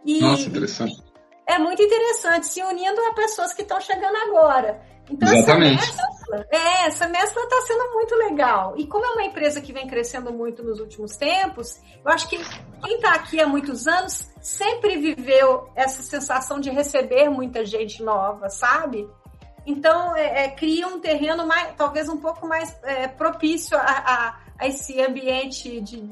E, 0.05 0.20
Nossa, 0.20 0.49
interessante. 0.49 1.10
É 1.51 1.59
muito 1.59 1.83
interessante, 1.83 2.47
se 2.47 2.63
unindo 2.63 3.01
a 3.09 3.15
pessoas 3.15 3.53
que 3.53 3.63
estão 3.63 3.81
chegando 3.81 4.17
agora. 4.17 4.81
Então, 5.11 5.33
Exatamente. 5.33 5.83
Essa 5.83 6.07
mescla, 6.07 6.47
é, 6.53 6.87
essa 6.87 7.09
mescla 7.09 7.43
está 7.43 7.61
sendo 7.63 7.93
muito 7.93 8.15
legal. 8.15 8.75
E 8.77 8.87
como 8.87 9.05
é 9.05 9.11
uma 9.11 9.25
empresa 9.25 9.61
que 9.61 9.73
vem 9.73 9.89
crescendo 9.89 10.33
muito 10.33 10.63
nos 10.63 10.79
últimos 10.79 11.17
tempos, 11.17 11.81
eu 12.05 12.13
acho 12.13 12.29
que 12.29 12.39
quem 12.85 12.95
está 12.95 13.15
aqui 13.15 13.41
há 13.41 13.49
muitos 13.49 13.89
anos 13.89 14.31
sempre 14.41 14.97
viveu 14.99 15.69
essa 15.75 16.03
sensação 16.03 16.61
de 16.61 16.71
receber 16.71 17.29
muita 17.29 17.65
gente 17.65 18.01
nova, 18.01 18.49
sabe? 18.49 19.09
Então, 19.67 20.17
é, 20.17 20.45
é, 20.45 20.49
cria 20.51 20.87
um 20.87 21.01
terreno 21.01 21.45
mais, 21.47 21.75
talvez 21.77 22.09
um 22.09 22.19
pouco 22.19 22.47
mais 22.47 22.79
é, 22.85 23.09
propício 23.09 23.77
a, 23.77 23.83
a, 23.83 24.41
a, 24.57 24.69
esse 24.69 25.01
ambiente 25.03 25.81
de, 25.81 26.09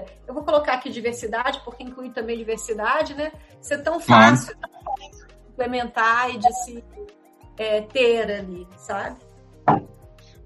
de, 0.00 0.04
Eu 0.26 0.34
vou 0.34 0.42
colocar 0.42 0.74
aqui 0.74 0.90
diversidade, 0.90 1.60
porque 1.64 1.82
inclui 1.82 2.10
também 2.10 2.38
diversidade, 2.38 3.14
né? 3.14 3.32
Ser 3.60 3.82
tão 3.82 4.00
fácil 4.00 4.54
de 4.56 5.50
implementar 5.50 6.30
e 6.30 6.38
de 6.38 6.52
se 6.64 6.84
é, 7.58 7.80
ter 7.82 8.30
ali, 8.30 8.66
sabe? 8.76 9.16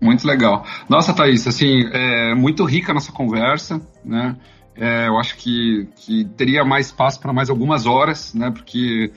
Muito 0.01 0.27
legal. 0.27 0.65
Nossa, 0.89 1.15
Thaís, 1.15 1.47
assim, 1.47 1.89
é 1.93 2.35
muito 2.35 2.65
rica 2.65 2.93
a 2.93 2.95
nossa 2.95 3.13
conversa, 3.13 3.81
né? 4.05 4.37
É, 4.75 5.09
eu 5.09 5.19
acho 5.19 5.37
que, 5.37 5.89
que 5.97 6.27
teria 6.37 6.63
mais 6.63 6.87
espaço 6.87 7.19
para 7.19 7.33
mais 7.33 7.49
algumas 7.49 7.87
horas, 7.87 8.35
né? 8.35 8.51
Porque 8.51 9.11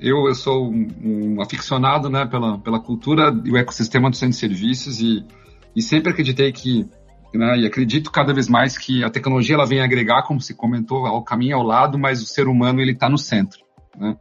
eu, 0.00 0.28
eu 0.28 0.34
sou 0.34 0.70
um, 0.70 0.88
um, 1.02 1.42
aficionado 1.42 2.10
né, 2.10 2.26
pela, 2.26 2.58
pela 2.58 2.78
cultura 2.78 3.34
e 3.44 3.50
o 3.50 3.56
ecossistema 3.56 4.10
do 4.10 4.16
centro 4.16 4.34
de 4.34 4.40
serviços 4.40 5.00
e, 5.00 5.24
e 5.74 5.82
sempre 5.82 6.10
acreditei 6.10 6.52
que, 6.52 6.86
né, 7.34 7.58
e 7.58 7.66
acredito 7.66 8.10
cada 8.10 8.32
vez 8.32 8.48
mais 8.48 8.78
que 8.78 9.04
a 9.04 9.10
tecnologia 9.10 9.54
ela 9.54 9.66
vem 9.66 9.80
agregar, 9.80 10.22
como 10.22 10.40
se 10.40 10.54
comentou, 10.54 11.06
ao 11.06 11.22
caminho 11.22 11.56
ao 11.56 11.62
lado, 11.62 11.98
mas 11.98 12.22
o 12.22 12.26
ser 12.26 12.48
humano 12.48 12.80
ele 12.80 12.92
está 12.92 13.08
no 13.08 13.18
centro. 13.18 13.60
Né? 13.96 14.16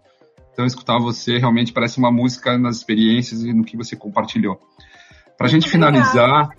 Então, 0.52 0.66
escutar 0.66 0.98
você 0.98 1.38
realmente 1.38 1.72
parece 1.72 2.00
uma 2.00 2.12
música 2.12 2.58
nas 2.58 2.78
experiências 2.78 3.44
e 3.44 3.54
no 3.54 3.64
que 3.64 3.78
você 3.78 3.96
compartilhou. 3.96 4.60
Para 5.38 5.46
a 5.46 5.50
gente 5.50 5.70
finalizar, 5.70 6.50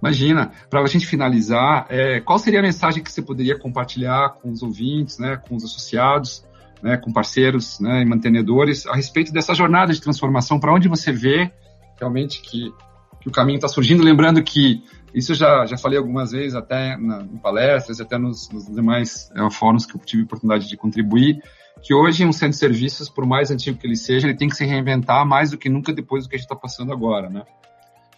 imagina, 0.00 0.52
para 0.70 0.80
a 0.80 0.86
gente 0.86 1.06
finalizar, 1.06 1.86
é, 1.88 2.20
qual 2.20 2.38
seria 2.38 2.60
a 2.60 2.62
mensagem 2.62 3.02
que 3.02 3.10
você 3.10 3.20
poderia 3.20 3.58
compartilhar 3.58 4.34
com 4.40 4.50
os 4.50 4.62
ouvintes, 4.62 5.18
né, 5.18 5.36
com 5.36 5.56
os 5.56 5.64
associados, 5.64 6.46
né, 6.80 6.96
com 6.96 7.12
parceiros 7.12 7.80
né, 7.80 8.02
e 8.02 8.04
mantenedores 8.04 8.86
a 8.86 8.94
respeito 8.94 9.32
dessa 9.32 9.54
jornada 9.54 9.92
de 9.92 10.00
transformação? 10.00 10.60
Para 10.60 10.72
onde 10.72 10.88
você 10.88 11.10
vê 11.10 11.50
realmente 11.98 12.40
que, 12.40 12.72
que 13.20 13.28
o 13.28 13.32
caminho 13.32 13.56
está 13.56 13.66
surgindo? 13.66 14.04
Lembrando 14.04 14.40
que 14.40 14.84
isso 15.16 15.32
já, 15.34 15.64
já 15.64 15.78
falei 15.78 15.96
algumas 15.96 16.32
vezes, 16.32 16.54
até 16.54 16.94
na, 16.98 17.22
em 17.22 17.38
palestras, 17.38 18.02
até 18.02 18.18
nos, 18.18 18.50
nos 18.50 18.66
demais 18.66 19.30
é, 19.34 19.50
fóruns 19.50 19.86
que 19.86 19.96
eu 19.96 20.00
tive 20.02 20.24
oportunidade 20.24 20.68
de 20.68 20.76
contribuir, 20.76 21.42
que 21.82 21.94
hoje 21.94 22.26
um 22.26 22.32
centro 22.32 22.50
de 22.50 22.58
serviços, 22.58 23.08
por 23.08 23.24
mais 23.24 23.50
antigo 23.50 23.78
que 23.78 23.86
ele 23.86 23.96
seja, 23.96 24.26
ele 24.26 24.36
tem 24.36 24.46
que 24.46 24.54
se 24.54 24.66
reinventar 24.66 25.26
mais 25.26 25.50
do 25.50 25.56
que 25.56 25.70
nunca 25.70 25.90
depois 25.90 26.24
do 26.24 26.28
que 26.28 26.36
a 26.36 26.38
gente 26.38 26.44
está 26.44 26.54
passando 26.54 26.92
agora, 26.92 27.30
né? 27.30 27.44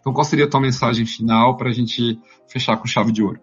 Então, 0.00 0.12
qual 0.12 0.24
seria 0.24 0.46
a 0.46 0.50
tua 0.50 0.61
mensagem 0.61 1.06
final 1.06 1.56
para 1.56 1.68
a 1.68 1.72
gente 1.72 2.18
fechar 2.48 2.76
com 2.76 2.87
chave 2.87 3.12
de 3.12 3.22
ouro? 3.22 3.40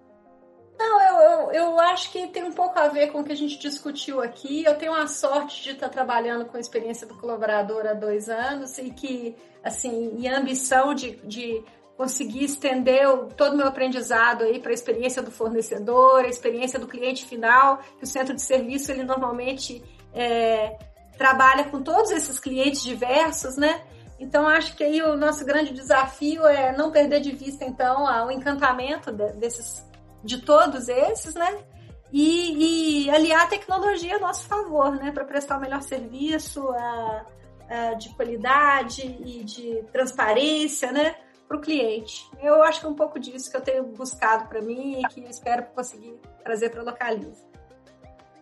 Não, 0.77 1.01
eu, 1.01 1.19
eu, 1.21 1.51
eu, 1.51 1.79
acho 1.79 2.11
que 2.11 2.27
tem 2.27 2.43
um 2.43 2.51
pouco 2.51 2.77
a 2.77 2.89
ver 2.89 3.07
com 3.07 3.21
o 3.21 3.23
que 3.23 3.31
a 3.31 3.37
gente 3.37 3.57
discutiu 3.57 4.21
aqui. 4.21 4.65
Eu 4.65 4.75
tenho 4.75 4.93
a 4.93 5.07
sorte 5.07 5.63
de 5.63 5.69
estar 5.71 5.87
trabalhando 5.87 6.43
com 6.45 6.57
a 6.57 6.59
experiência 6.59 7.07
do 7.07 7.15
colaborador 7.15 7.85
há 7.85 7.93
dois 7.93 8.27
anos 8.27 8.77
e 8.77 8.89
que, 8.89 9.33
assim, 9.63 10.13
e 10.17 10.27
a 10.27 10.37
ambição 10.37 10.93
de, 10.93 11.17
de 11.25 11.63
conseguir 11.97 12.43
estender 12.43 13.07
todo 13.37 13.53
o 13.53 13.57
meu 13.57 13.67
aprendizado 13.67 14.43
aí 14.43 14.59
para 14.59 14.71
a 14.71 14.73
experiência 14.73 15.21
do 15.21 15.31
fornecedor, 15.31 16.25
a 16.25 16.27
experiência 16.27 16.77
do 16.77 16.87
cliente 16.87 17.25
final, 17.25 17.79
que 17.97 18.03
o 18.03 18.07
centro 18.07 18.35
de 18.35 18.41
serviço 18.41 18.91
ele 18.91 19.03
normalmente 19.03 19.81
é, 20.13 20.77
trabalha 21.17 21.65
com 21.65 21.81
todos 21.81 22.11
esses 22.11 22.37
clientes 22.39 22.83
diversos, 22.83 23.55
né? 23.55 23.81
Então, 24.19 24.47
acho 24.47 24.75
que 24.75 24.83
aí 24.83 25.01
o 25.01 25.17
nosso 25.17 25.45
grande 25.45 25.73
desafio 25.73 26.45
é 26.45 26.75
não 26.75 26.91
perder 26.91 27.19
de 27.19 27.31
vista, 27.31 27.65
então, 27.65 28.05
o 28.25 28.31
encantamento 28.31 29.11
desses, 29.11 29.85
de 30.23 30.41
todos 30.41 30.87
esses, 30.87 31.33
né? 31.33 31.63
E, 32.11 33.05
e 33.05 33.09
aliar 33.09 33.43
a 33.43 33.47
tecnologia 33.47 34.15
a 34.15 34.19
nosso 34.19 34.47
favor, 34.47 34.91
né? 34.91 35.11
Para 35.11 35.25
prestar 35.25 35.57
o 35.57 35.61
melhor 35.61 35.81
serviço 35.81 36.69
a, 36.69 37.25
a, 37.69 37.93
de 37.95 38.09
qualidade 38.15 39.01
e 39.01 39.43
de 39.43 39.83
transparência, 39.91 40.91
né? 40.93 41.15
Para 41.47 41.57
o 41.57 41.61
cliente. 41.61 42.29
Eu 42.41 42.63
acho 42.63 42.79
que 42.79 42.85
é 42.85 42.89
um 42.89 42.95
pouco 42.95 43.19
disso 43.19 43.51
que 43.51 43.57
eu 43.57 43.61
tenho 43.61 43.83
buscado 43.83 44.47
para 44.47 44.61
mim 44.61 44.99
e 44.99 45.07
que 45.07 45.21
eu 45.21 45.29
espero 45.29 45.63
conseguir 45.75 46.13
trazer 46.43 46.69
para 46.69 46.81
a 46.81 46.83
Localiza. 46.83 47.43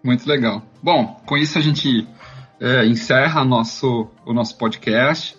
Muito 0.04 0.28
legal. 0.28 0.62
Bom, 0.82 1.22
com 1.26 1.38
isso 1.38 1.58
a 1.58 1.62
gente 1.62 2.08
é, 2.60 2.86
encerra 2.86 3.44
nosso, 3.44 4.10
o 4.26 4.34
nosso 4.34 4.58
podcast. 4.58 5.38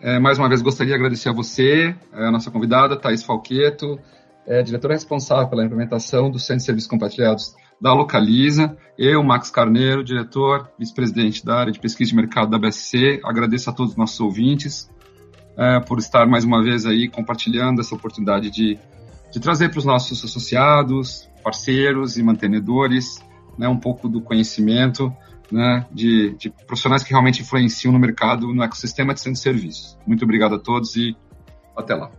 É, 0.00 0.18
mais 0.18 0.38
uma 0.38 0.48
vez, 0.48 0.60
gostaria 0.62 0.92
de 0.92 0.96
agradecer 0.96 1.28
a 1.28 1.32
você, 1.32 1.94
é, 2.12 2.26
a 2.26 2.30
nossa 2.30 2.50
convidada, 2.50 2.96
Thais 2.96 3.22
Falqueto, 3.22 3.98
é, 4.46 4.62
diretora 4.62 4.94
responsável 4.94 5.48
pela 5.48 5.64
implementação 5.64 6.30
do 6.30 6.38
Centro 6.38 6.56
de 6.56 6.64
Serviços 6.64 6.90
Compartilhados 6.90 7.54
da 7.80 7.92
Localiza, 7.92 8.76
eu, 8.98 9.22
Max 9.22 9.50
Carneiro, 9.50 10.04
diretor, 10.04 10.70
vice-presidente 10.78 11.44
da 11.44 11.56
área 11.56 11.72
de 11.72 11.80
pesquisa 11.80 12.10
de 12.10 12.16
mercado 12.16 12.50
da 12.50 12.58
BSC. 12.58 13.20
Agradeço 13.24 13.70
a 13.70 13.72
todos 13.72 13.92
os 13.92 13.98
nossos 13.98 14.20
ouvintes 14.20 14.88
é, 15.56 15.80
por 15.80 15.98
estar 15.98 16.26
mais 16.26 16.44
uma 16.44 16.62
vez 16.62 16.86
aí 16.86 17.08
compartilhando 17.08 17.80
essa 17.80 17.94
oportunidade 17.94 18.50
de, 18.50 18.78
de 19.30 19.40
trazer 19.40 19.70
para 19.70 19.78
os 19.78 19.84
nossos 19.84 20.24
associados, 20.24 21.28
parceiros 21.42 22.16
e 22.16 22.22
mantenedores 22.22 23.22
né, 23.58 23.68
um 23.68 23.78
pouco 23.78 24.08
do 24.08 24.20
conhecimento 24.20 25.14
né, 25.50 25.86
de, 25.92 26.34
de, 26.36 26.50
profissionais 26.66 27.02
que 27.02 27.10
realmente 27.10 27.42
influenciam 27.42 27.92
no 27.92 27.98
mercado, 27.98 28.52
no 28.54 28.62
ecossistema 28.62 29.12
de 29.12 29.20
centro 29.20 29.34
de 29.34 29.40
serviços. 29.40 29.98
Muito 30.06 30.24
obrigado 30.24 30.54
a 30.54 30.58
todos 30.58 30.96
e 30.96 31.14
até 31.76 31.94
lá. 31.94 32.10